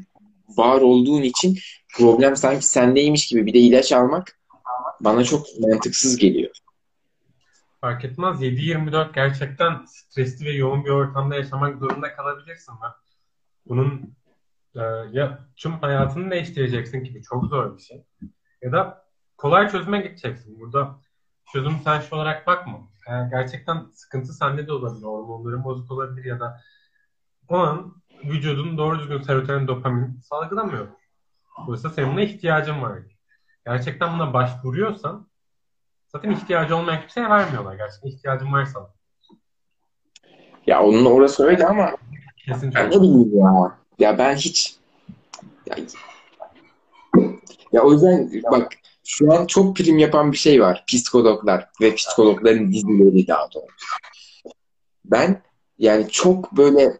[0.57, 1.57] var olduğun için
[1.97, 4.39] problem sanki sendeymiş gibi bir de ilaç almak
[5.01, 6.51] bana çok mantıksız geliyor.
[7.81, 8.41] Fark etmez.
[8.41, 12.73] 7-24 gerçekten stresli ve yoğun bir ortamda yaşamak zorunda kalabilirsin.
[12.83, 12.91] Ben
[13.67, 14.15] bunun
[14.75, 18.05] e, ya tüm hayatını değiştireceksin ki bu çok zor bir şey.
[18.61, 19.05] Ya da
[19.37, 20.59] kolay çözüme gideceksin.
[20.59, 20.99] Burada
[21.53, 22.79] çözüm sen şu olarak bakma.
[23.07, 25.05] Eğer gerçekten sıkıntı sende de olabilir.
[25.05, 26.61] Hormonların bozuk olabilir ya da
[27.49, 30.87] o an vücudun doğru düzgün serotonin, dopamin salgılamıyor.
[31.67, 32.99] Dolayısıyla senin buna ihtiyacın var.
[33.65, 35.27] Gerçekten buna başvuruyorsan
[36.07, 37.75] zaten ihtiyacı olmayan kimseye vermiyorlar.
[37.75, 38.93] Gerçekten ihtiyacın varsa.
[40.67, 41.91] Ya onun orası öyle ama
[42.37, 43.77] Kesin ben ne bileyim ya.
[43.99, 44.75] Ya ben hiç
[45.65, 45.75] ya,
[47.71, 48.71] ya o yüzden bak
[49.05, 50.83] şu an çok prim yapan bir şey var.
[50.87, 53.85] Psikologlar ve psikologların dizileri daha doğrusu.
[55.05, 55.41] Ben
[55.77, 56.97] yani çok böyle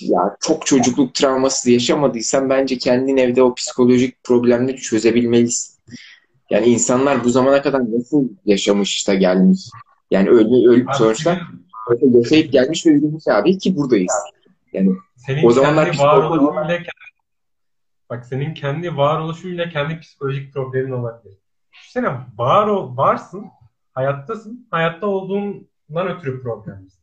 [0.00, 5.80] ya çok çocukluk travması yaşamadıysan bence kendin evde o psikolojik problemleri çözebilmelisin.
[6.50, 9.60] Yani insanlar bu zamana kadar nasıl yaşamış da gelmiş.
[10.10, 11.40] Yani öyle Abi sonuçta
[12.02, 14.12] yaşayıp gelmiş ve yürümüş abi ki buradayız.
[14.72, 16.82] Yani senin o zamanlar bile
[18.10, 21.38] bak senin kendi varoluşun bile kendi psikolojik problemin olabilir.
[21.72, 23.46] Düşünsene var varsın,
[23.92, 26.99] hayattasın, hayatta olduğundan ötürü problemlisin.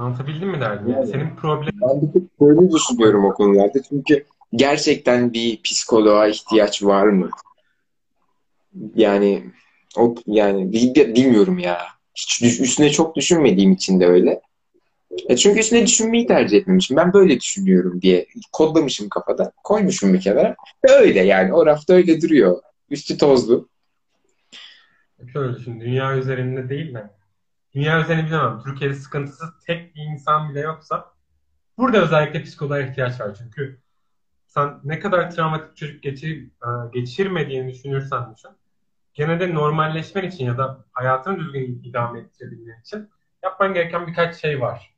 [0.00, 0.92] Anlatabildim mi derdim?
[0.92, 3.82] Yani senin problem ben bir tık böyle düşünüyorum o konularda.
[3.88, 7.30] Çünkü gerçekten bir psikoloğa ihtiyaç var mı?
[8.94, 9.44] Yani
[9.96, 11.78] o yani bil- bilmiyorum ya.
[12.14, 14.40] Hiç üstüne çok düşünmediğim için de öyle.
[15.28, 16.96] E çünkü üstüne düşünmeyi tercih etmemişim.
[16.96, 19.52] Ben böyle düşünüyorum diye kodlamışım kafada.
[19.64, 20.56] Koymuşum bir kenara.
[20.88, 21.52] Ve öyle yani.
[21.52, 22.62] O rafta öyle duruyor.
[22.90, 23.68] Üstü tozlu.
[25.32, 27.19] şöyle düşün, dünya üzerinde değil de
[27.74, 28.62] dünya üzerinde bilemem.
[28.64, 31.12] Türkiye'de sıkıntısı tek bir insan bile yoksa
[31.78, 33.34] burada özellikle psikoloğa ihtiyaç var.
[33.38, 33.80] Çünkü
[34.46, 38.50] sen ne kadar travmatik çocuk geçir, e, geçirmediğini düşünürsen düşün.
[39.14, 43.10] Gene de normalleşmen için ya da hayatını düzgün idame ettirebilmen için
[43.42, 44.94] yapman gereken birkaç şey var.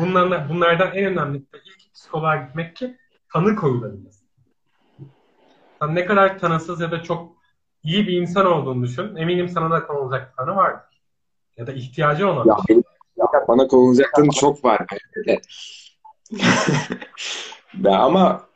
[0.00, 2.96] Bunlardan, bunlardan en önemlisi ilk psikoloğa gitmek ki
[3.32, 4.24] tanı koyulabilmesi.
[5.80, 7.36] Sen ne kadar tanısız ya da çok
[7.82, 9.16] iyi bir insan olduğunu düşün.
[9.16, 10.87] Eminim sana da konulacak tanı vardır.
[11.58, 12.76] Ya da ihtiyacı Ya olan bir şey.
[12.76, 12.84] benim
[13.48, 14.86] bana konulacakların çok var.
[17.84, 18.48] Ya ama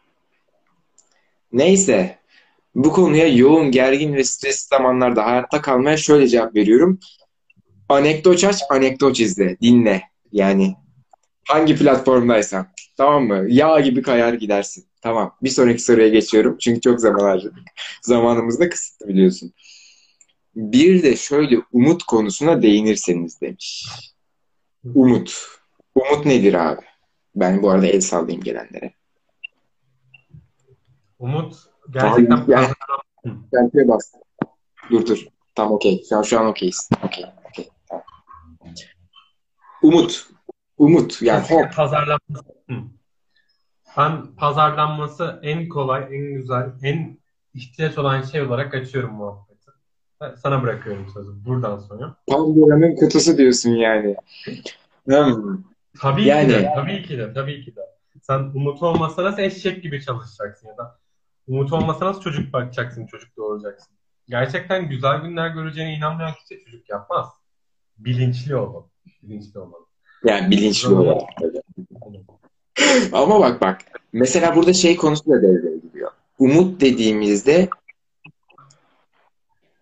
[1.52, 2.18] neyse.
[2.74, 6.98] Bu konuya yoğun, gergin ve stresli zamanlarda hayatta kalmaya şöyle cevap veriyorum.
[7.88, 10.02] Anekdot aç, anekdot izle, dinle.
[10.32, 10.76] Yani
[11.48, 12.66] hangi platformdaysan.
[12.96, 13.44] Tamam mı?
[13.48, 14.84] Yağ gibi kayar gidersin.
[15.02, 15.34] Tamam.
[15.42, 16.58] Bir sonraki soruya geçiyorum.
[16.58, 17.58] Çünkü çok zaman harcadık.
[18.02, 19.52] Zamanımız da kısıtlı biliyorsun.
[20.56, 23.88] Bir de şöyle umut konusuna değinirseniz demiş.
[24.94, 25.46] Umut.
[25.94, 26.82] Umut nedir abi?
[27.34, 28.94] Ben bu arada el sallayayım gelenlere.
[31.18, 31.56] Umut
[31.90, 32.66] gerçekten Tamam, yani-
[33.26, 33.32] Hı.
[33.52, 34.12] Belki bas.
[34.90, 35.26] Dur dur.
[35.54, 36.04] Tamam okey.
[36.08, 36.90] Şu an, şu an okeyiz.
[37.04, 37.24] Okey.
[37.88, 38.04] Tamam.
[39.82, 40.26] Umut.
[40.78, 41.22] Umut.
[41.22, 41.70] Yani hope.
[41.76, 42.44] pazarlanması.
[43.96, 47.18] Ben pazarlanması en kolay, en güzel, en
[47.54, 49.51] ihtiyaç olan şey olarak açıyorum muhabbeti.
[50.42, 52.16] Sana bırakıyorum sözü buradan sonra.
[52.26, 54.16] Pandora'nın kutusu diyorsun yani.
[55.04, 55.58] Hmm.
[56.00, 57.80] Tabii Yani- ki de, tabii ki de, tabii ki de.
[58.22, 60.98] Sen umut olmasa nasıl eşek gibi çalışacaksın ya da
[61.46, 63.92] umut olmasa nasıl çocuk bakacaksın, çocuk doğuracaksın.
[64.28, 67.26] Gerçekten güzel günler göreceğine inanmayan kişi çocuk yapmaz.
[67.98, 68.84] Bilinçli olmalı.
[69.22, 69.82] Bilinçli olmalı.
[70.24, 70.88] Yani bilinçli
[71.40, 72.22] tabii.
[73.12, 73.78] Ama bak bak.
[74.12, 76.10] Mesela burada şey konusu da devreye giriyor.
[76.38, 77.68] Umut dediğimizde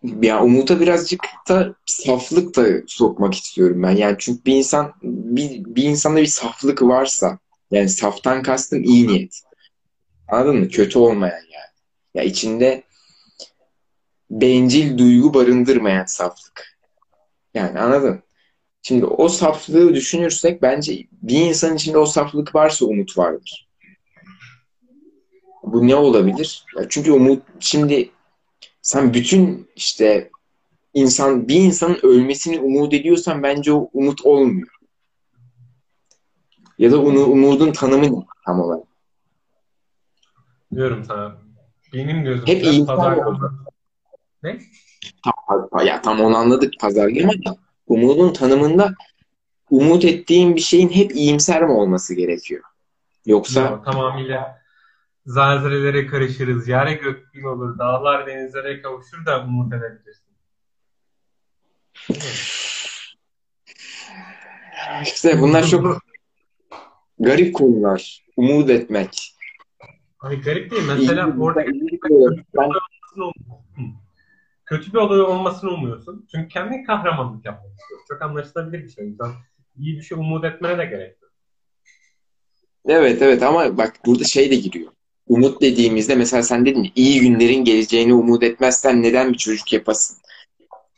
[0.03, 3.91] ya umuta birazcık da saflık da sokmak istiyorum ben.
[3.91, 7.39] Yani çünkü bir insan bir, bir insanda bir saflık varsa
[7.71, 9.41] yani saftan kastım iyi niyet.
[10.29, 10.69] Anladın mı?
[10.69, 11.71] Kötü olmayan yani.
[12.15, 12.83] Ya içinde
[14.31, 16.79] bencil duygu barındırmayan saflık.
[17.55, 18.23] Yani anladın?
[18.83, 23.69] Şimdi o saflığı düşünürsek bence bir insanın içinde o saflık varsa umut vardır.
[25.63, 26.65] Bu ne olabilir?
[26.77, 28.11] Ya çünkü umut şimdi
[28.83, 30.31] sen bütün işte
[30.95, 34.69] insan bir insanın ölmesini umut ediyorsan bence o umut olmuyor.
[36.79, 38.85] Ya da onu umudun tanımı ne tam olarak?
[40.75, 41.37] Diyorum sana.
[41.93, 43.53] Benim gözümde Hep iyi pazarlama.
[44.43, 44.61] Ne?
[45.25, 48.95] Tam, ya tam onu anladık pazarlama da umudun tanımında
[49.71, 52.63] umut ettiğin bir şeyin hep iyimser mi olması gerekiyor?
[53.27, 54.60] Yoksa Yok, tamamıyla
[55.35, 56.69] zelzelelere karışırız.
[56.69, 57.79] Yere gök bir olur.
[57.79, 60.31] Dağlar denizlere kavuşur da umut edebilirsin.
[65.03, 66.03] İşte bunlar çok
[67.19, 68.25] garip konular.
[68.37, 69.35] Umut etmek.
[70.19, 70.83] Hani garip değil.
[70.89, 72.01] Mesela İyi- orada iyi
[72.57, 72.71] ben-
[74.67, 76.27] kötü bir olay olmasını umuyorsun.
[76.35, 78.07] Çünkü kendin kahramanlık yapmak istiyorsun.
[78.09, 79.05] Çok anlaşılabilir bir şey.
[79.07, 79.31] Yüzden
[79.77, 81.31] iyi bir şey umut etmene de gerek yok.
[82.89, 84.93] Evet evet ama bak burada şey de giriyor.
[85.31, 90.17] Umut dediğimizde mesela sen dedin iyi günlerin geleceğini umut etmezsen neden bir çocuk yapasın?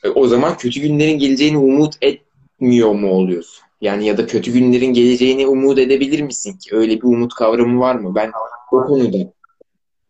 [0.04, 3.64] E, o zaman kötü günlerin geleceğini umut etmiyor mu oluyorsun?
[3.80, 6.76] Yani ya da kötü günlerin geleceğini umut edebilir misin ki?
[6.76, 8.14] Öyle bir umut kavramı var mı?
[8.14, 8.32] Ben
[8.72, 9.32] o konuda.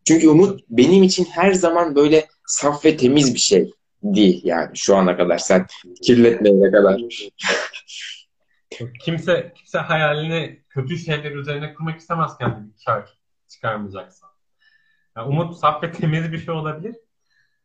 [0.07, 3.71] Çünkü umut benim için her zaman böyle saf ve temiz bir şey
[4.03, 5.65] değil yani şu ana kadar sen
[6.03, 7.01] kirletmeyene kadar.
[9.05, 13.22] Kimse kimse hayalini kötü şeyler üzerine kurmak istemez kendi bir kar
[13.53, 14.27] çıkarmayacaksa.
[15.17, 16.95] Yani umut saf ve temiz bir şey olabilir.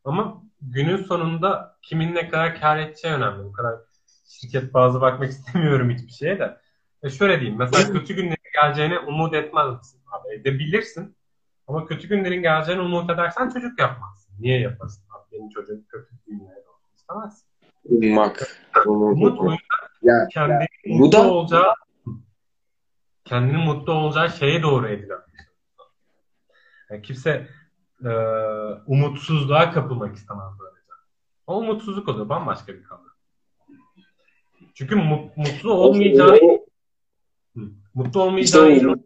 [0.04, 3.44] Ama günün sonunda kimin ne kadar kar edeceği önemli.
[3.44, 3.74] Bu kadar
[4.28, 6.60] şirket bazı bakmak istemiyorum hiçbir şeye de.
[7.02, 7.58] E şöyle diyeyim.
[7.58, 10.00] Mesela kötü günlerin geleceğine umut etmez misin?
[10.12, 11.16] Abi edebilirsin.
[11.66, 14.34] Ama kötü günlerin geleceğine umut edersen çocuk yapmazsın.
[14.40, 15.04] Niye yapasın?
[15.10, 17.48] Abi benim çocuğum kötü günlere olsun istemezsin.
[17.84, 18.48] Ummak.
[18.86, 21.74] Umut o yüzden kendini bu mutlu da- olacağı
[23.24, 25.18] kendini mutlu olacağı şeye doğru edilen.
[26.90, 27.48] Yani kimse
[28.04, 28.08] e,
[28.86, 30.78] umutsuzluğa kapılmak istemez böylece.
[31.46, 32.28] O umutsuzluk oluyor.
[32.28, 33.04] Bambaşka bir kavram.
[34.74, 36.60] Çünkü mu- mutlu olmayacağını
[37.56, 37.60] Hı.
[37.94, 38.08] mutlu
[38.40, 38.96] İşte olmayacağını o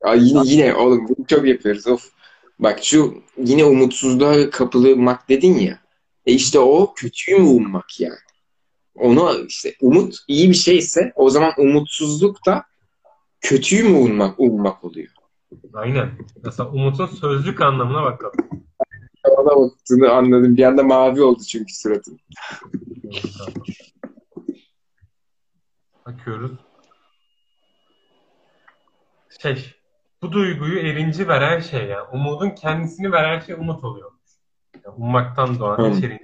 [0.00, 2.10] Ay yine yine oğlum bunu çok yapıyoruz of.
[2.58, 5.80] Bak şu yine umutsuzluğa kapılmak dedin ya.
[6.26, 8.18] E işte o kötüyü mü ummak yani?
[8.94, 12.64] Onu işte umut iyi bir şeyse o zaman umutsuzluk da
[13.40, 15.08] kötüyü mü ummak, ummak oluyor.
[15.74, 16.10] Aynen.
[16.44, 18.34] Mesela umutun sözlük anlamına bakalım.
[19.24, 20.56] Ona baktığını anladım.
[20.56, 22.20] Bir anda mavi oldu çünkü suratın.
[26.06, 26.52] Bakıyoruz.
[29.42, 29.74] Şey,
[30.22, 32.08] bu duyguyu erinci veren şey yani.
[32.12, 34.22] Umudun kendisini veren şey umut oluyormuş.
[34.84, 36.00] Yani ummaktan doğan Hı.
[36.00, 36.20] güven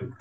[0.00, 0.16] duygusu.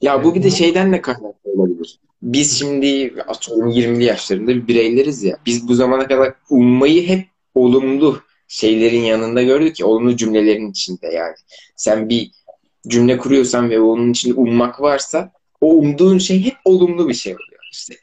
[0.00, 2.00] Ya bu bir de şeyden de kaynaklı olabilir.
[2.22, 5.38] Biz şimdi atıyorum 20'li yaşlarında bir bireyleriz ya.
[5.46, 11.34] Biz bu zamana kadar ummayı hep olumlu şeylerin yanında gördük ki olumlu cümlelerin içinde yani.
[11.76, 12.30] Sen bir
[12.88, 17.68] cümle kuruyorsan ve onun içinde ummak varsa o umduğun şey hep olumlu bir şey oluyor.
[17.72, 17.94] İşte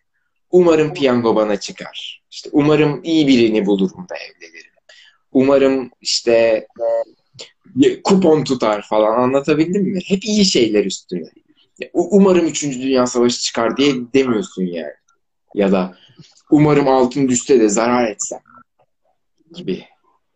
[0.51, 2.23] umarım piyango bana çıkar.
[2.31, 4.71] İşte umarım iyi birini bulurum da evlenirim.
[5.31, 6.67] Umarım işte
[8.03, 9.99] kupon tutar falan anlatabildim mi?
[10.05, 11.29] Hep iyi şeyler üstüne.
[11.93, 12.63] Umarım 3.
[12.63, 14.93] Dünya Savaşı çıkar diye demiyorsun yani.
[15.53, 15.97] Ya da
[16.51, 18.39] umarım altın düşse de zarar etsem
[19.53, 19.85] gibi.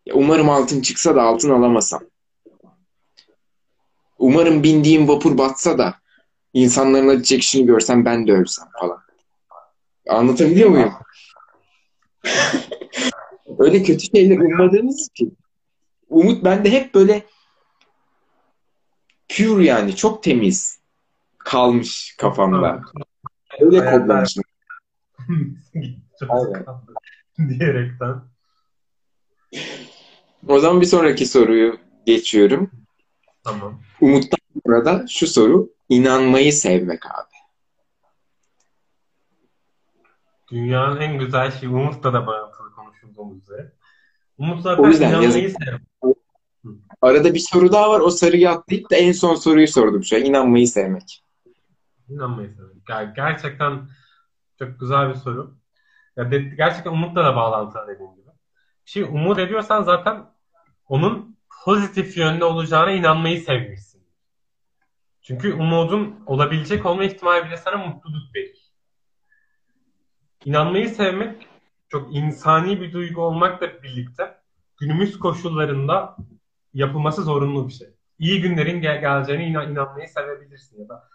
[0.06, 2.02] Ya, umarım altın çıksa da altın alamasam.
[4.18, 5.96] Umarım bindiğim vapur batsa da
[6.54, 9.00] insanların acı çekişini görsem ben de ölsem falan.
[10.10, 10.94] Anlatabiliyor muyum?
[13.60, 15.38] Öyle kötü şeyler ummadığımız için.
[16.10, 17.24] Umut bende hep böyle
[19.30, 20.79] pure yani çok temiz
[21.40, 22.82] kalmış kafamda.
[23.60, 24.44] Öyle Hayaller- kodlamışım.
[27.50, 28.16] Diyerekten.
[30.48, 32.72] O zaman bir sonraki soruyu geçiyorum.
[33.44, 33.82] Tamam.
[34.02, 35.70] Umuttan sonra da şu soru.
[35.90, 37.30] inanmayı sevmek abi.
[40.52, 43.72] Dünyanın en güzel şeyi Umut'la da bağlantılı konuşulduğumuz üzere.
[44.38, 45.58] Umut zaten O yüzden inanmayı yazık.
[45.64, 45.80] sever.
[47.02, 48.00] Arada bir soru daha var.
[48.00, 50.22] O soruyu atlayıp da en son soruyu sordum şu an.
[50.24, 51.24] İnanmayı sevmek.
[52.10, 52.70] İnanmayı sever.
[52.88, 53.89] Ger- gerçekten
[54.60, 55.57] çok güzel bir soru.
[56.18, 58.30] Ya de- gerçekten Umut'la da bağlantılı dediğim gibi.
[58.86, 60.26] Şimdi umut ediyorsan zaten
[60.88, 64.03] onun pozitif yönde olacağına inanmayı sevmişsin.
[65.22, 68.72] Çünkü umudun olabilecek olma ihtimali bile sana mutluluk verir.
[70.45, 71.47] İnanmayı sevmek
[71.89, 74.38] çok insani bir duygu olmakla birlikte
[74.78, 76.18] günümüz koşullarında
[76.74, 77.88] yapılması zorunlu bir şey.
[78.20, 81.10] İyi günlerin gel- geleceğine inan- inanmayı sevebilirsin ya da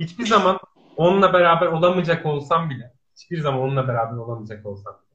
[0.00, 0.58] hiçbir zaman
[0.96, 5.06] onunla beraber olamayacak olsam bile hiçbir zaman onunla beraber olamayacak olsam bile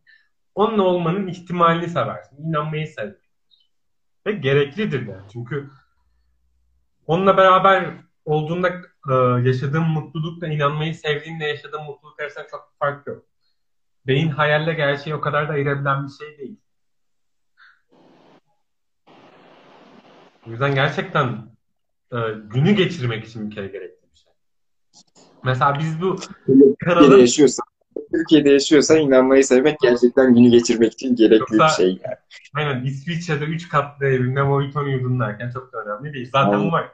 [0.55, 2.49] onunla olmanın ihtimalini seversin.
[2.49, 3.31] İnanmayı seversin.
[4.27, 5.19] Ve gereklidir de.
[5.33, 5.69] Çünkü
[7.07, 7.93] onunla beraber
[8.25, 8.69] olduğunda
[9.09, 9.13] e,
[9.47, 13.25] yaşadığın mutlulukla inanmayı sevdiğinle yaşadığın mutluluk arasında çok fark yok.
[14.07, 16.59] Beyin hayalle gerçeği o kadar da ayırabilen bir şey değil.
[20.47, 21.27] O yüzden gerçekten
[22.11, 24.00] e, günü geçirmek için bir kere gerekli.
[25.43, 26.15] Mesela biz bu
[26.85, 27.65] Türkiye'de yaşıyorsan,
[28.13, 31.87] Türkiye'de yaşıyorsan inanmayı sevmek gerçekten günü geçirmek için gerekli bir Yoksa- şey.
[31.87, 32.15] Yani.
[32.53, 36.29] aynen İsviçre'de 3 katlı evinde mojito yudum derken çok da önemli değil.
[36.31, 36.71] Zaten Aynen.
[36.71, 36.91] var.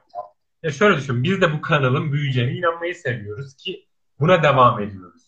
[0.64, 1.24] Ya şöyle düşün.
[1.24, 3.86] Biz de bu kanalın büyüyeceğine inanmayı seviyoruz ki
[4.20, 5.22] buna devam ediyoruz.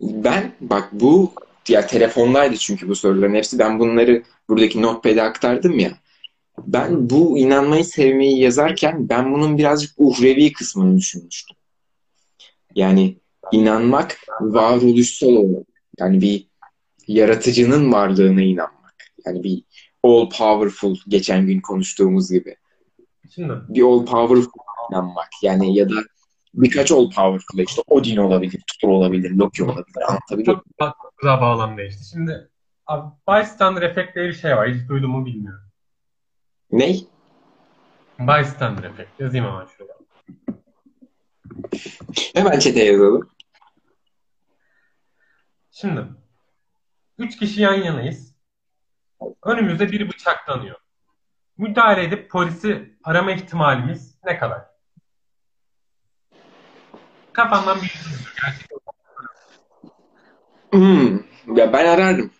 [0.00, 1.32] Ben bak bu
[1.68, 3.58] ya telefondaydı çünkü bu soruların hepsi.
[3.58, 5.90] Ben bunları buradaki notepad'e aktardım ya.
[6.66, 11.56] Ben bu inanmayı sevmeyi yazarken ben bunun birazcık uhrevi kısmını düşünmüştüm.
[12.74, 13.18] Yani
[13.52, 15.66] inanmak varoluşsal olarak.
[15.98, 16.48] Yani bir
[17.08, 18.94] yaratıcının varlığına inanmak.
[19.26, 19.62] Yani bir
[20.02, 22.56] all powerful geçen gün konuştuğumuz gibi.
[23.34, 24.60] Şimdi Bir all powerful
[24.90, 25.28] inanmak.
[25.42, 25.94] Yani ya da
[26.54, 30.02] birkaç all powerful işte Odin olabilir, Thor olabilir, Loki olabilir.
[30.08, 32.04] Anlatabiliyor çok çok güzel bağlam değişti.
[32.10, 32.48] Şimdi
[32.86, 34.68] abi, bystander efekt diye bir şey var.
[34.68, 35.64] Hiç duydun mu bilmiyorum.
[36.72, 37.06] Ney?
[38.18, 39.20] Bystander efekt.
[39.20, 39.93] Yazayım hemen şuraya.
[42.34, 43.30] Hemen çete yazalım.
[45.70, 46.04] Şimdi
[47.18, 48.34] üç kişi yan yanayız.
[49.42, 50.76] Önümüzde biri bıçaklanıyor.
[51.58, 54.62] Müdahale edip polisi arama ihtimalimiz ne kadar?
[57.32, 57.94] Kafandan bir
[58.42, 58.78] gerçekten.
[60.72, 61.14] Hmm.
[61.56, 62.30] Ya ben arardım.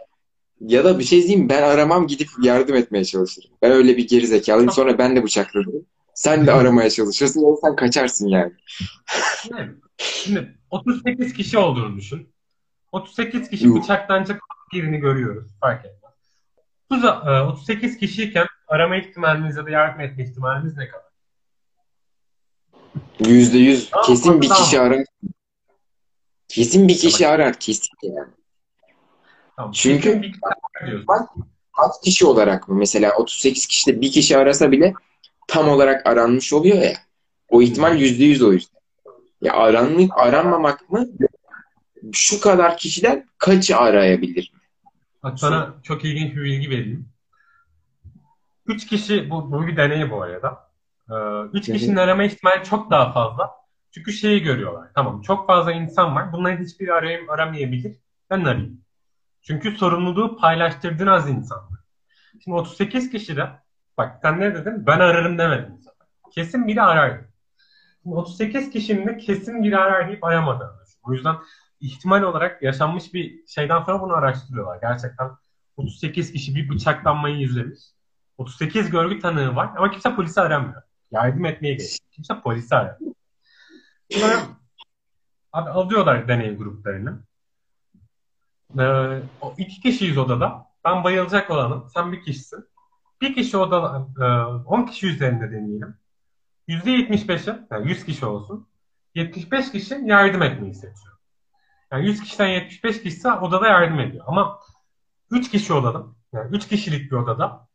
[0.60, 3.50] Ya da bir şey diyeyim ben aramam gidip yardım etmeye çalışırım.
[3.62, 4.70] Ben öyle bir geri zekalıyım.
[4.70, 5.86] Sonra ben de bıçakladım.
[6.14, 8.52] Sen de aramaya çalışırsın da sen kaçarsın yani.
[9.50, 9.68] Ne?
[9.98, 12.34] Şimdi 38 kişi olduğunu düşün.
[12.92, 13.82] 38 kişi Yuh.
[13.82, 14.40] bıçaklanacak
[14.72, 15.52] birini görüyoruz.
[15.60, 16.12] Fark etmez.
[16.90, 21.04] 30, e, 38 kişiyken arama ihtimaliniz ya da yardım etme ihtimaliniz ne kadar?
[23.18, 23.90] Yüzde yüz.
[24.06, 24.64] Kesin bir tamam.
[24.64, 25.04] kişi arar.
[26.48, 27.54] Kesin bir kişi arar.
[27.60, 28.30] Kesin yani.
[29.56, 29.72] Tamam.
[29.72, 30.32] Çünkü-.
[31.76, 32.74] Kaç kişi olarak mı?
[32.74, 34.94] Mesela 38 kişide bir kişi arasa bile
[35.54, 36.92] tam olarak aranmış oluyor ya.
[37.48, 38.80] O ihtimal yüzde yüz o yüzden.
[39.40, 41.06] Ya aranmak, aranmamak mı?
[42.12, 44.52] Şu kadar kişiden kaçı arayabilir?
[45.22, 47.08] Bak sana çok ilginç bir bilgi vereyim.
[48.66, 50.70] Üç kişi, bu, bu bir deney bu arada.
[51.10, 51.14] Ee,
[51.52, 53.50] üç kişinin arama ihtimali çok daha fazla.
[53.90, 54.88] Çünkü şeyi görüyorlar.
[54.94, 56.32] Tamam çok fazla insan var.
[56.32, 57.96] Bunların hiçbiri arayayım, aramayabilir.
[58.30, 58.80] Ben arayayım.
[59.42, 61.80] Çünkü sorumluluğu paylaştırdığın az insan var.
[62.44, 63.63] Şimdi 38 kişide
[63.98, 64.86] bak sen ne dedin?
[64.86, 65.84] Ben ararım demedin.
[66.30, 67.24] Kesin biri.
[68.02, 70.84] Şimdi 38 kişinin de kesin biri arar deyip aramadığını.
[71.02, 71.36] O yüzden
[71.80, 74.78] ihtimal olarak yaşanmış bir şeyden sonra bunu araştırıyorlar.
[74.80, 75.30] Gerçekten
[75.76, 77.80] 38 kişi bir bıçaklanmayı izlemiş.
[78.38, 80.82] 38 görgü tanığı var ama kimse polisi aramıyor.
[81.10, 81.98] Yardım etmeye geliyor.
[82.10, 83.14] Kimse polisi aramıyor.
[85.52, 87.18] Abi alıyorlar deney gruplarını.
[88.78, 90.66] Ee, o iki kişiyiz odada.
[90.84, 91.88] Ben bayılacak olanım.
[91.94, 92.68] Sen bir kişisin.
[93.24, 94.24] Bir kişi odada, e,
[94.64, 95.96] 10 kişi üzerinde deneyelim.
[96.68, 98.68] %75'i, yani 100 kişi olsun.
[99.14, 101.18] 75 kişi yardım etmeyi seçiyor.
[101.92, 104.24] Yani 100 kişiden 75 kişi odada yardım ediyor.
[104.28, 104.60] Ama
[105.30, 106.18] 3 kişi olalım.
[106.32, 107.68] Yani 3 kişilik bir odada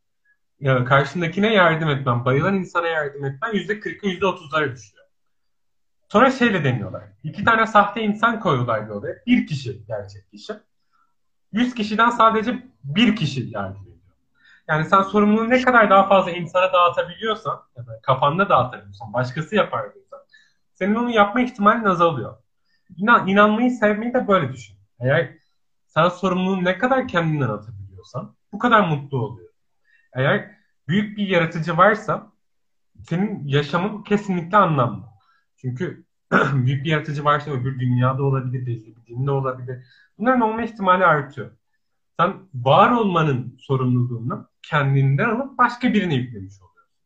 [0.60, 5.04] ya karşındakine yardım etmem, bayılan insana yardım etmem %40'a %30'lara düşüyor.
[6.08, 7.04] Sonra şeyle deniyorlar.
[7.22, 9.14] İki tane sahte insan koyuyorlar bir odaya.
[9.26, 10.52] Bir kişi gerçek kişi.
[11.52, 13.89] 100 kişiden sadece bir kişi yardım.
[14.70, 19.94] Yani sen sorumluluğu ne kadar daha fazla insana dağıtabiliyorsan ya da kafanda dağıtabiliyorsan, başkası yapar
[19.94, 20.20] diyorsan
[20.74, 22.36] senin onu yapma ihtimalin azalıyor.
[22.96, 24.76] İnan, inanmayı sevmeyi de böyle düşün.
[25.00, 25.36] Eğer
[25.86, 29.48] sen sorumluluğu ne kadar kendinden atabiliyorsan bu kadar mutlu oluyor.
[30.12, 30.50] Eğer
[30.88, 32.32] büyük bir yaratıcı varsa
[33.02, 35.04] senin yaşamın kesinlikle anlamlı.
[35.56, 36.04] Çünkü
[36.52, 39.86] büyük bir yaratıcı varsa öbür dünyada olabilir, belli bir dinde olabilir.
[40.18, 41.50] Bunların olma ihtimali artıyor.
[42.20, 46.96] Sen var olmanın sorumluluğunu kendinden alıp başka birine yüklemiş oluyorsun.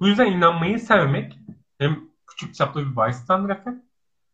[0.00, 1.38] Bu yüzden inanmayı sevmek
[1.78, 3.76] hem küçük çaplı bir bystander efekt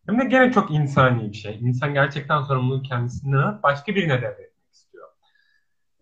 [0.07, 1.59] hem de gene çok insani bir şey.
[1.61, 5.09] İnsan gerçekten sorumluluğu kendisinden alıp başka birine devretmek istiyor.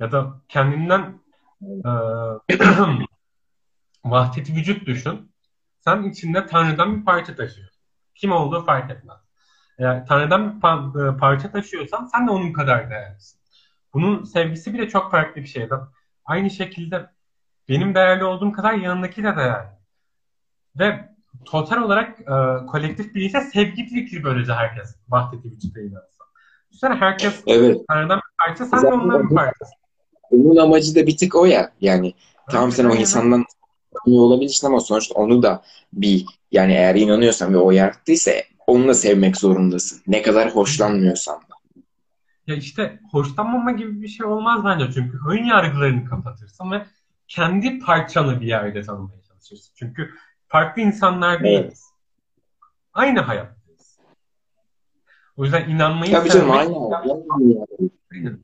[0.00, 1.20] Ya da kendinden
[1.62, 1.90] e,
[4.04, 5.32] vahdeti vücut düşün.
[5.80, 7.82] Sen içinde Tanrı'dan bir parça taşıyorsun.
[8.14, 9.18] Kim olduğu fark etmez.
[9.78, 13.40] Eğer Tanrı'dan bir pa- parça taşıyorsan sen de onun kadar değerlisin.
[13.94, 15.68] Bunun sevgisi bile çok farklı bir şey.
[16.25, 17.07] Aynı şekilde
[17.68, 19.68] benim değerli olduğum kadar yanındaki de değerli.
[20.79, 21.09] Ve
[21.45, 26.25] total olarak e, kolektif bilinçte sevgi fikri böylece herkes vahdeti vücutta inansa.
[26.70, 27.79] Düşünsene herkes Evet.
[27.89, 29.75] Tanrı'dan bir parça, sen de Zaten ondan bir parçasın.
[30.31, 31.73] Onun amacı da bir tık o ya.
[31.81, 32.14] Yani
[32.51, 33.45] tamam sen o insandan
[34.05, 35.62] tanıyor olabilirsin ama sonuçta onu da
[35.93, 38.33] bir yani eğer inanıyorsan ve o yarattıysa
[38.66, 40.03] onu da sevmek zorundasın.
[40.07, 41.51] Ne kadar hoşlanmıyorsan da.
[42.47, 46.86] Ya işte hoşlanmama gibi bir şey olmaz bence çünkü ön yargılarını kapatırsın ve
[47.28, 49.72] kendi parçanı bir yerde tanımaya çalışırsın.
[49.76, 50.11] Çünkü
[50.49, 51.93] farklı insanlar değiliz.
[52.93, 53.99] Aynı hayattayız.
[55.36, 57.24] O yüzden inanmayı Tabii canım sevmek, aynı.
[58.11, 58.38] aynı.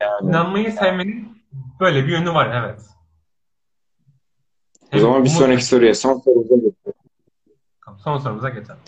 [0.00, 1.42] Yani, inanmayı sevmenin
[1.80, 2.82] böyle bir yönü var evet.
[4.94, 7.00] o zaman bir sonraki soruya son sorumuza geçiyorum.
[7.98, 8.80] Son sorumuza geçelim.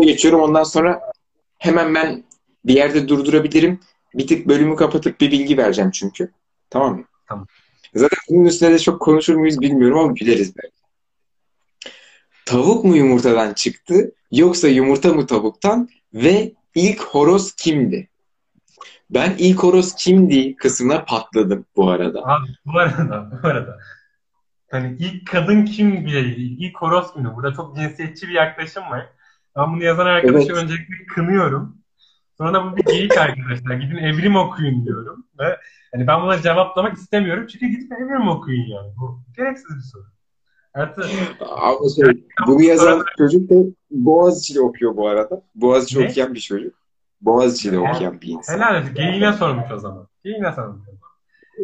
[0.00, 0.40] geçiyorum.
[0.40, 1.12] Ondan sonra
[1.58, 2.24] hemen ben
[2.64, 3.80] bir yerde durdurabilirim.
[4.14, 6.32] Bir tık bölümü kapatıp bir bilgi vereceğim çünkü.
[6.70, 7.04] Tamam mı?
[7.28, 7.46] Tamam.
[7.94, 10.74] Zaten bunun üstüne de çok konuşur muyuz bilmiyorum ama güleriz belki.
[12.46, 18.08] Tavuk mu yumurtadan çıktı yoksa yumurta mı tavuktan ve ilk horoz kimdi?
[19.10, 22.22] Ben ilk horoz kimdi kısmına patladım bu arada.
[22.24, 23.78] Abi bu arada, bu arada.
[24.70, 27.34] Hani ilk kadın kim değil, ilk horoz günü.
[27.34, 29.06] Burada çok cinsiyetçi bir yaklaşım var.
[29.56, 30.62] Ben bunu yazan arkadaşı Evet.
[30.62, 31.83] öncelikle kınıyorum.
[32.38, 33.74] Sonra bu bir geyik arkadaşlar.
[33.74, 35.26] Gidin evrim okuyun diyorum.
[35.38, 35.56] Ve
[35.94, 37.46] hani ben buna cevaplamak istemiyorum.
[37.46, 38.92] Çünkü gidip evrim okuyun yani.
[38.96, 40.04] Bu gereksiz bir soru.
[40.74, 41.06] Artı
[41.40, 43.54] Ama şey, bunu yazan çocuk da
[43.90, 45.42] Boğaziçi'de okuyor bu arada.
[45.54, 46.06] Boğaziçi Ne?
[46.08, 46.74] okuyan bir çocuk.
[47.20, 47.94] Boğaziçi'de Helal.
[47.94, 48.54] okuyan bir insan.
[48.54, 48.94] helal olsun.
[48.94, 50.08] Geyiğine sormuş o zaman.
[50.24, 50.80] Geyiğine sormuş.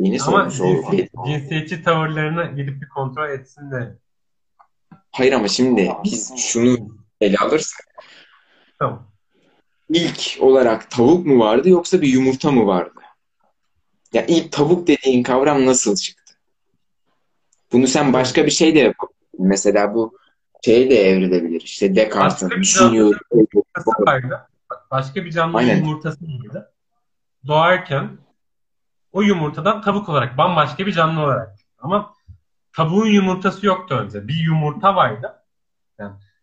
[0.01, 0.91] Yine Ama sormuş o.
[0.93, 3.99] cinsi, cinsiyetçi tavırlarını gidip bir kontrol etsin de.
[5.11, 6.77] Hayır ama şimdi biz şunu
[7.21, 7.87] ele alırsak
[8.79, 9.10] Tamam.
[9.91, 13.01] İlk olarak tavuk mu vardı yoksa bir yumurta mı vardı?
[14.13, 16.35] Ya ilk tavuk dediğin kavram nasıl çıktı?
[17.73, 19.21] Bunu sen başka bir şey de yapabilirsin.
[19.39, 20.19] Mesela bu
[20.65, 21.61] şey de evrilebilir.
[21.61, 21.95] İşte
[24.07, 24.47] vardı.
[24.71, 25.77] Bak, başka bir canlının Aynen.
[25.77, 26.73] yumurtası vardı.
[27.47, 28.11] Doğarken
[29.13, 31.57] o yumurtadan tavuk olarak bambaşka bir canlı olarak.
[31.79, 32.15] Ama
[32.77, 34.29] tavuğun yumurtası yoktu önce.
[34.29, 35.43] Bir yumurta vardı.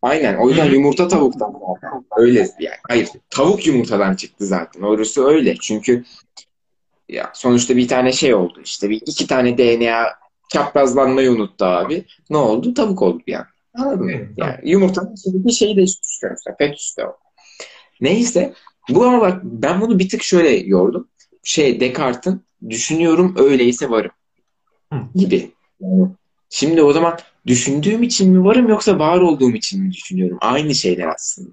[0.02, 0.36] Aynen.
[0.36, 1.54] O yüzden yumurta tavuktan.
[2.18, 2.76] Öyle yani.
[2.88, 3.10] Hayır.
[3.30, 4.82] Tavuk yumurtadan çıktı zaten.
[4.82, 5.56] Orası öyle.
[5.62, 6.04] Çünkü
[7.10, 8.62] ya sonuçta bir tane şey oldu.
[8.64, 10.06] İşte bir iki tane DNA
[10.50, 12.06] çaprazlanmayı unuttu abi.
[12.30, 12.74] Ne oldu?
[12.74, 13.46] Tavuk oldu yani.
[13.74, 14.12] Anladın mı?
[14.38, 16.58] Yani yumurtanın içindeki şeyi de çıkarmışlar.
[16.58, 17.18] Fetüs de o.
[18.02, 18.54] Neyse.
[18.90, 21.08] Bu ama bak ben bunu bir tık şöyle yordum.
[21.44, 24.12] Şey Descartes'in düşünüyorum öyleyse varım
[25.16, 25.52] gibi.
[25.80, 26.08] Yani
[26.50, 30.38] şimdi o zaman düşündüğüm için mi varım yoksa var olduğum için mi düşünüyorum?
[30.42, 31.50] Aynı şeyler aslında.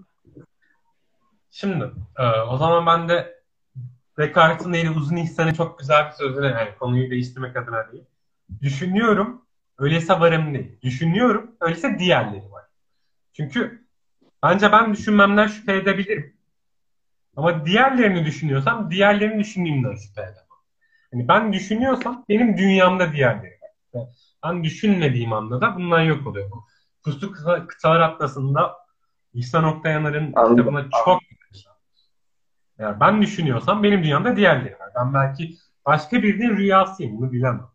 [1.56, 3.42] Şimdi e, o zaman ben de
[4.18, 8.04] Descartes'in neydi uzun ihsanı çok güzel bir sözüne yani konuyu değiştirmek adına değil.
[8.62, 9.42] Düşünüyorum
[9.78, 10.78] öyleyse varım değil.
[10.82, 12.64] Düşünüyorum öyleyse diğerleri var.
[13.32, 13.86] Çünkü
[14.42, 16.36] bence ben düşünmemden şüphe edebilirim.
[17.36, 20.44] Ama diğerlerini düşünüyorsam diğerlerini düşündüğümden şüphe edemem.
[21.12, 23.70] Yani ben düşünüyorsam benim dünyamda diğerleri var.
[23.94, 24.08] Yani
[24.44, 26.50] ben düşünmediğim anda da bundan yok oluyor.
[27.04, 28.84] Kıta- Kıtalar Atlası'nda
[29.34, 30.26] İhsan Oktayanar'ın
[30.56, 31.20] kitabına çok
[32.84, 34.90] Yani ben düşünüyorsam benim dünyamda diğerleri var.
[34.96, 35.54] Ben belki
[35.86, 37.18] başka birinin rüyasıyım.
[37.18, 37.66] Bunu bilemem.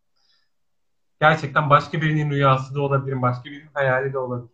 [1.21, 3.21] Gerçekten başka birinin rüyası da olabilirim.
[3.21, 4.49] Başka birinin hayali de olabilir.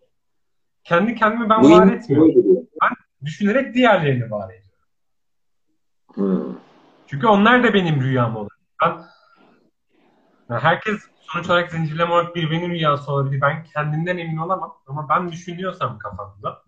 [0.83, 2.67] Kendi kendimi ben var etmiyorum.
[3.25, 4.65] Düşünerek diğerlerini var ediyorum.
[6.13, 6.57] Hmm.
[7.07, 8.51] Çünkü onlar da benim rüyam olur.
[8.81, 8.89] Ben,
[10.49, 13.41] yani herkes sonuç olarak zincirleme olarak birbirinin rüyası olabilir.
[13.41, 14.77] Ben kendimden emin olamam.
[14.87, 16.61] Ama ben düşünüyorsam kafamda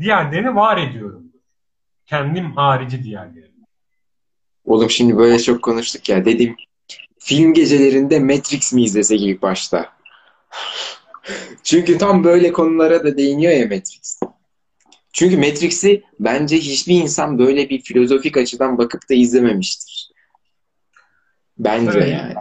[0.00, 1.31] diğerlerini var ediyorum.
[2.12, 3.64] Kendim harici diğerlerini.
[4.64, 6.24] Oğlum şimdi böyle çok konuştuk ya.
[6.24, 6.56] Dedim
[7.18, 9.92] film gecelerinde Matrix mi izlesek ilk başta?
[11.62, 14.20] Çünkü tam böyle konulara da değiniyor ya Matrix.
[15.12, 20.10] Çünkü Matrix'i bence hiçbir insan böyle bir filozofik açıdan bakıp da izlememiştir.
[21.58, 22.12] Bence Evet.
[22.12, 22.34] yani.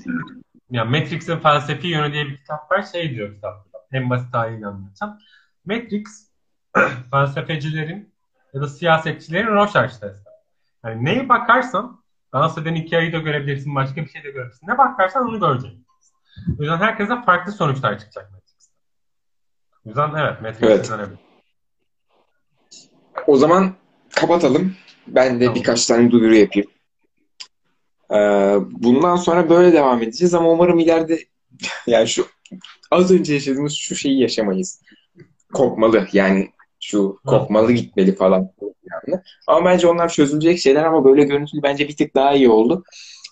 [0.72, 2.86] Ya Matrix'in felsefi yönü diye bir kitap var.
[2.92, 3.80] Şey diyor kitapta.
[3.92, 5.20] En basit haliyle anlatsam.
[5.66, 6.04] Matrix
[7.12, 8.11] felsefecilerin
[8.54, 10.30] ya da siyasetçilerin Rorschach testi.
[10.86, 12.02] Yani neye bakarsan
[12.34, 14.68] eden hikayeyi de görebilirsin, başka bir şey de görebilirsin.
[14.68, 15.86] Ne bakarsan onu göreceksin.
[16.60, 18.74] O yüzden herkese farklı sonuçlar çıkacak Matrix'te.
[19.86, 21.10] O yüzden evet Matrix Evet.
[23.28, 23.74] O zaman
[24.16, 24.76] kapatalım.
[25.08, 25.56] Ben de Tamam.
[25.56, 26.70] birkaç tane duyuru yapayım.
[28.12, 31.20] Ee, bundan sonra böyle devam edeceğiz ama umarım ileride
[31.88, 32.28] yani şu
[32.92, 34.82] az önce yaşadığımız şu şeyi yaşamayız.
[35.54, 36.52] Kopmalı yani
[36.82, 38.50] şu kopmalı gitmeli falan.
[38.62, 39.22] Yani.
[39.48, 42.84] Ama bence onlar çözülecek şeyler ama böyle görüntülü bence bir tık daha iyi oldu.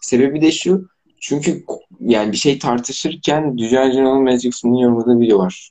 [0.01, 0.89] Sebebi de şu
[1.21, 1.63] çünkü
[1.99, 5.69] yani bir şey tartışırken Dünya General Magic'in yorumladığı video var.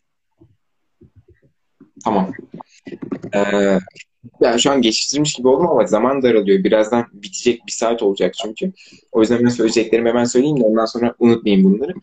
[2.05, 2.33] Tamam.
[3.35, 3.79] Ee,
[4.41, 6.65] yani şu an geçiştirmiş gibi oldum ama zaman daralıyor.
[6.65, 8.73] Birazdan bitecek bir saat olacak çünkü.
[9.13, 11.95] O yüzden ben söyleyeceklerimi hemen söyleyeyim de ondan sonra unutmayayım bunları.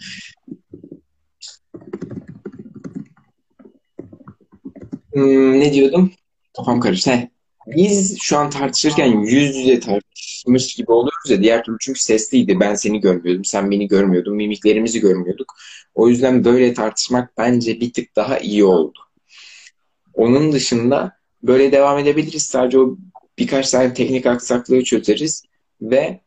[5.15, 6.11] Hmm, ne diyordum?
[6.57, 7.11] Kafam karıştı.
[7.11, 7.27] Heh.
[7.67, 11.41] Biz şu an tartışırken yüz yüze tartışmış gibi oluyoruz ya.
[11.41, 12.59] Diğer türlü çünkü sesliydi.
[12.59, 13.45] Ben seni görmüyordum.
[13.45, 14.35] Sen beni görmüyordun.
[14.35, 15.55] Mimiklerimizi görmüyorduk.
[15.95, 18.99] O yüzden böyle tartışmak bence bir tık daha iyi oldu.
[20.13, 22.43] Onun dışında böyle devam edebiliriz.
[22.43, 22.97] Sadece o
[23.39, 25.43] birkaç tane teknik aksaklığı çözeriz
[25.81, 26.19] ve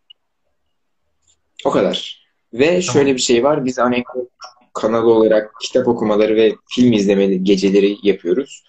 [1.64, 2.26] o kadar.
[2.52, 3.64] Ve şöyle bir şey var.
[3.64, 4.28] Biz Anekdot
[4.74, 8.64] kanalı olarak kitap okumaları ve film izlemeli geceleri yapıyoruz.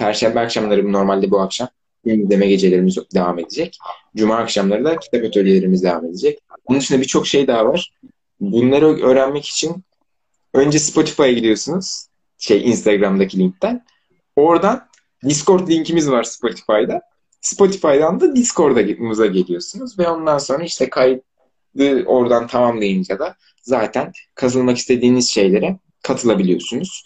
[0.00, 1.68] Perşembe akşamları normalde bu akşam
[2.04, 3.78] film izleme gecelerimiz devam edecek.
[4.16, 6.38] Cuma akşamları da kitap atölyelerimiz devam edecek.
[6.68, 7.92] Bunun dışında birçok şey daha var.
[8.40, 9.84] Bunları öğrenmek için
[10.54, 12.06] önce Spotify'a gidiyorsunuz.
[12.38, 13.84] Şey Instagram'daki linkten.
[14.36, 14.88] Oradan
[15.24, 17.00] Discord linkimiz var Spotify'da.
[17.40, 18.80] Spotify'dan da Discord'a
[19.26, 21.22] geliyorsunuz ve ondan sonra işte kaydı
[22.06, 27.04] oradan tamamlayınca da zaten katılmak istediğiniz şeylere katılabiliyorsunuz.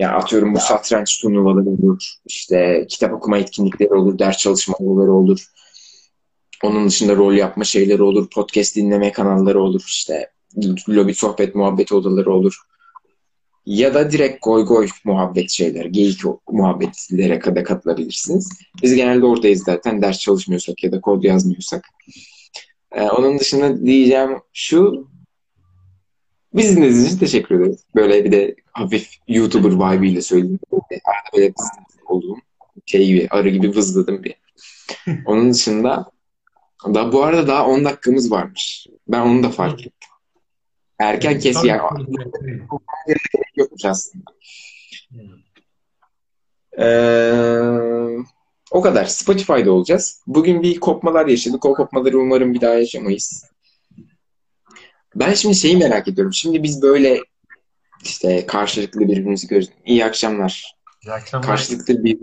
[0.00, 5.46] Yani atıyorum bu satranç turnuvaları olur, işte kitap okuma etkinlikleri olur, ders çalışmaları olur.
[6.62, 10.30] Onun dışında rol yapma şeyleri olur, podcast dinleme kanalları olur, işte
[10.88, 12.56] lobi sohbet muhabbeti odaları olur.
[13.66, 18.50] Ya da direkt goy goy muhabbet şeyler, geyik muhabbetlere kadar katılabilirsiniz.
[18.82, 21.84] Biz genelde oradayız zaten ders çalışmıyorsak ya da kod yazmıyorsak.
[22.92, 25.08] Ee, onun dışında diyeceğim şu,
[26.54, 27.84] biz dinlediğiniz için teşekkür ederiz.
[27.94, 30.58] Böyle bir de hafif YouTuber vibe ile söyleyeyim.
[30.72, 31.52] Arada böyle
[32.06, 32.36] olduğum
[32.86, 34.34] şey gibi, arı gibi vızladım bir.
[35.26, 36.10] Onun dışında
[36.84, 38.86] da bu arada daha 10 dakikamız varmış.
[39.08, 39.92] Ben onu da fark ettim.
[40.98, 41.80] Erken kes yani
[43.56, 44.24] yokmuş aslında.
[46.78, 48.16] Ee,
[48.70, 49.04] o kadar.
[49.04, 50.22] Spotify'da olacağız.
[50.26, 51.64] Bugün bir kopmalar yaşadık.
[51.64, 53.44] O kopmaları umarım bir daha yaşamayız.
[55.16, 56.32] Ben şimdi şeyi merak ediyorum.
[56.32, 57.20] Şimdi biz böyle
[58.04, 59.74] işte karşılıklı birbirimizi görüyoruz.
[59.84, 60.76] İyi akşamlar.
[61.06, 61.46] İyi akşamlar.
[61.46, 62.18] Karşılıklı bir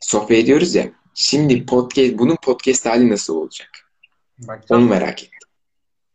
[0.00, 0.90] sohbet ediyoruz ya.
[1.14, 3.68] Şimdi podcast, bunun podcast hali nasıl olacak?
[4.38, 4.82] Bakacağım.
[4.82, 5.48] Onu merak ettim.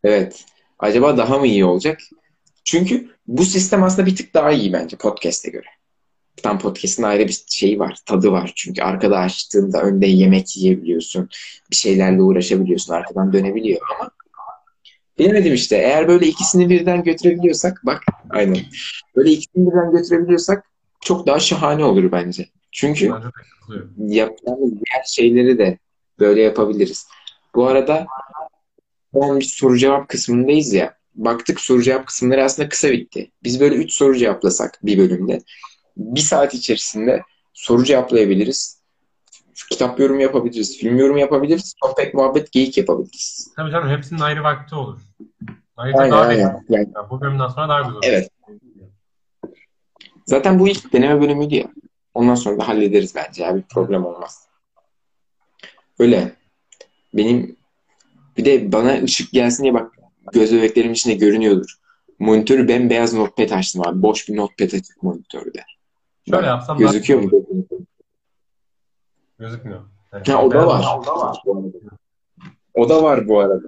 [0.03, 0.45] Evet.
[0.79, 1.99] Acaba daha mı iyi olacak?
[2.63, 5.67] Çünkü bu sistem aslında bir tık daha iyi bence podcast'e göre.
[6.43, 8.51] Tam podcast'in ayrı bir şeyi var, tadı var.
[8.55, 11.29] Çünkü arkada açtığında önde yemek yiyebiliyorsun.
[11.71, 12.93] Bir şeylerle uğraşabiliyorsun.
[12.93, 14.11] Arkadan dönebiliyor ama
[15.19, 15.75] bilemedim işte.
[15.75, 18.57] Eğer böyle ikisini birden götürebiliyorsak bak aynen.
[19.15, 20.63] Böyle ikisini birden götürebiliyorsak
[21.01, 22.49] çok daha şahane olur bence.
[22.71, 23.11] Çünkü
[23.97, 25.77] yapacağımız diğer şeyleri de
[26.19, 27.07] böyle yapabiliriz.
[27.55, 28.07] Bu arada
[29.13, 30.97] son bir soru cevap kısmındayız ya.
[31.15, 33.31] Baktık soru cevap kısımları aslında kısa bitti.
[33.43, 35.41] Biz böyle 3 soru cevaplasak bir bölümde
[35.97, 37.21] bir saat içerisinde
[37.53, 38.76] soru cevaplayabiliriz.
[39.71, 43.53] Kitap yorum yapabiliriz, film yorum yapabiliriz, sohbet, muhabbet, geyik yapabiliriz.
[43.55, 44.99] Tabii canım hepsinin ayrı vakti olur.
[45.77, 46.39] Ayrıca Aynen daha aynen.
[46.69, 48.03] Yani, Yani bu bölümden sonra daha güzel olur.
[48.05, 48.29] evet.
[50.25, 51.67] Zaten bu ilk deneme bölümüydü ya.
[52.13, 53.55] Ondan sonra da hallederiz bence ya.
[53.55, 54.47] Bir problem olmaz.
[55.99, 56.35] Öyle.
[57.13, 57.57] Benim
[58.37, 59.91] bir de bana ışık gelsin diye bak
[60.33, 61.75] göz bebeklerimin içinde görünüyordur.
[62.19, 64.01] Monitörü bembeyaz notepad açtım abi.
[64.01, 65.63] Boş bir notepad açık monitörde.
[66.29, 67.65] Şöyle yapsam Gözüküyor daha- mu?
[69.39, 69.81] Gözükmüyor.
[70.13, 71.41] Yani Ha, o da beyaz- var.
[72.73, 73.67] O da var bu arada.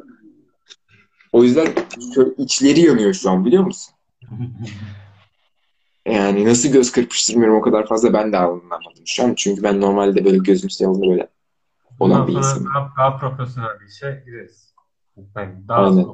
[1.32, 1.68] O yüzden
[2.16, 3.96] şöyle içleri yanıyor şu an biliyor musun?
[6.06, 9.34] Yani nasıl göz kırpıştırmıyorum o kadar fazla ben de anlamadım şu an.
[9.36, 11.30] Çünkü ben normalde böyle gözüm siyahlı böyle
[12.00, 12.66] olan bir insanım.
[12.66, 14.74] daha, daha profesyonel bir işe gireriz.
[15.36, 16.06] Yani daha Aynen.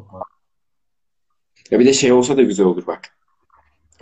[1.71, 3.14] Ya bir de şey olsa da güzel olur bak.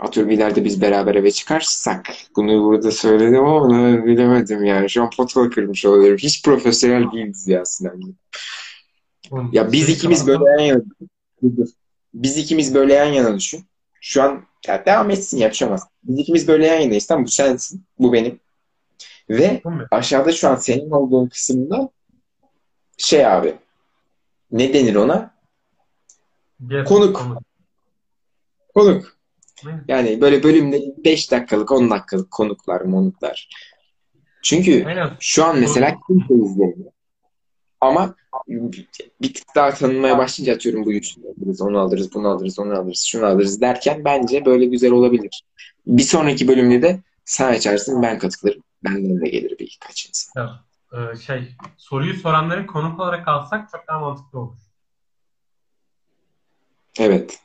[0.00, 4.90] Atıyorum ileride biz beraber eve çıkarsak bunu burada söyledim ama onu bilemedim yani.
[4.90, 6.16] Şu an potla kırmış olabilirim.
[6.18, 8.14] Hiç profesyonel değiliz ya Sinan.
[9.30, 10.82] Oğlum, Ya biz ikimiz böyle yan yana
[12.14, 13.64] Biz ikimiz böyle yan yana düşün.
[14.00, 15.88] Şu an ya devam etsin yapışamaz.
[16.04, 17.06] Biz ikimiz böyle yan yanayız.
[17.06, 17.84] Tamam bu sensin.
[17.98, 18.40] Bu benim.
[19.30, 21.90] Ve aşağıda şu an senin olduğun kısımda
[22.96, 23.54] şey abi
[24.52, 25.34] ne denir ona?
[26.84, 27.26] Konuk.
[28.74, 29.13] Konuk.
[29.88, 33.48] Yani böyle bölümde 5 dakikalık 10 dakikalık konuklar monuklar.
[34.42, 35.10] Çünkü Aynen.
[35.20, 36.92] şu an mesela kimse izlemiyor.
[37.80, 38.14] Ama
[39.22, 43.04] bir tık daha tanınmaya başlayınca atıyorum bu yüzünü alırız, onu alırız, bunu alırız, onu alırız,
[43.04, 45.44] şunu alırız derken bence böyle güzel olabilir.
[45.86, 48.62] Bir sonraki bölümde de sen açarsın ben katılırım.
[48.84, 50.42] Benden de gelir bir birkaç insan.
[50.42, 50.64] Ya,
[51.12, 54.56] e, şey soruyu soranları konuk olarak alsak çok daha mantıklı olur.
[56.98, 57.43] Evet.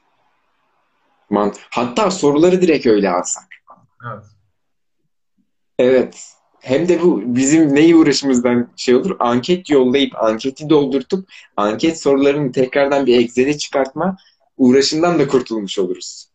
[1.29, 3.43] Man Hatta soruları direkt öyle alsak.
[4.05, 4.23] Evet.
[5.79, 6.23] Evet.
[6.59, 9.15] Hem de bu bizim neyi uğraşımızdan şey olur?
[9.19, 14.17] Anket yollayıp anketi doldurtup anket sorularını tekrardan bir Excel'e çıkartma
[14.57, 16.29] uğraşından da kurtulmuş oluruz.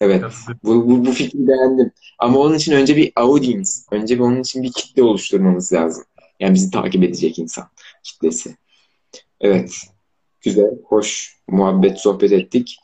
[0.00, 0.24] Evet.
[0.64, 1.90] Bu, bu, bu fikri beğendim.
[2.18, 6.04] Ama onun için önce bir audience, önce bir onun için bir kitle oluşturmamız lazım.
[6.40, 7.68] Yani bizi takip edecek insan
[8.02, 8.56] kitlesi.
[9.40, 9.74] Evet.
[10.40, 12.76] Güzel, hoş muhabbet, sohbet ettik.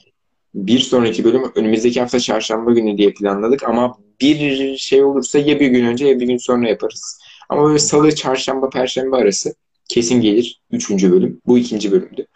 [0.67, 5.67] Bir sonraki bölüm önümüzdeki hafta çarşamba günü diye planladık ama bir şey olursa ya bir
[5.67, 7.21] gün önce ya bir gün sonra yaparız.
[7.49, 9.55] Ama böyle salı, çarşamba, perşembe arası
[9.89, 10.61] kesin gelir.
[10.71, 11.41] Üçüncü bölüm.
[11.47, 12.27] Bu ikinci bölümdü.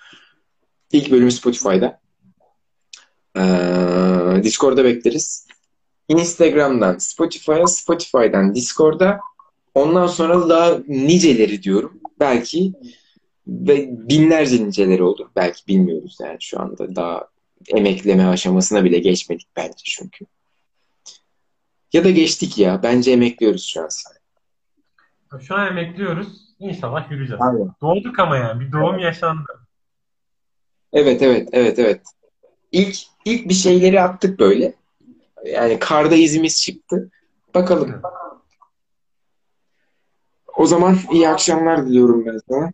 [0.92, 2.00] İlk bölümü Spotify'da.
[3.36, 5.46] Ee, Discord'da bekleriz.
[6.08, 9.20] Instagram'dan Spotify'a, Spotify'dan Discord'a
[9.74, 12.00] ondan sonra daha niceleri diyorum.
[12.20, 12.72] Belki
[13.46, 15.26] ve binlerce niceleri olur.
[15.36, 17.31] Belki bilmiyoruz yani şu anda daha
[17.68, 20.24] emekleme aşamasına bile geçmedik bence çünkü.
[21.92, 22.82] Ya da geçtik ya.
[22.82, 23.88] Bence emekliyoruz şu an.
[25.40, 26.28] Şu an emekliyoruz.
[26.58, 27.42] İnşallah yürüyeceğiz.
[27.42, 27.70] Aynen.
[27.80, 28.60] Doğduk ama yani.
[28.60, 29.66] Bir doğum yaşandı.
[30.92, 32.02] Evet evet evet evet.
[32.72, 34.74] İlk ilk bir şeyleri attık böyle.
[35.44, 37.10] Yani karda izimiz çıktı.
[37.54, 38.02] Bakalım.
[40.56, 42.72] O zaman iyi akşamlar diliyorum ben sana.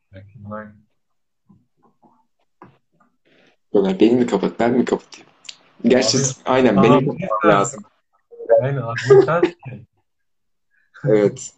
[3.74, 5.28] Böyle beni mi kapat, ben mi kapatayım?
[5.84, 7.82] Gerçi Abi, aynen tamam, benim kapatmam lazım.
[8.62, 8.82] Aynen.
[11.04, 11.52] Evet.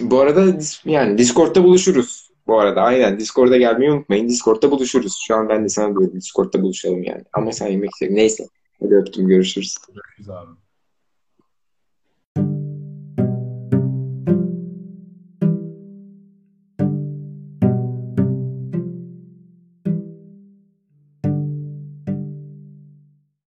[0.00, 2.30] Bu arada yani Discord'da buluşuruz.
[2.46, 4.28] Bu arada aynen Discord'a gelmeyi unutmayın.
[4.28, 5.18] Discord'da buluşuruz.
[5.26, 7.24] Şu an ben de sana diyorum Discord'da buluşalım yani.
[7.32, 8.16] Ama sen yemek istiyorum.
[8.16, 8.48] Neyse.
[8.82, 9.28] Hadi öptüm.
[9.28, 9.76] Görüşürüz.
[9.88, 10.50] Görüşürüz abi.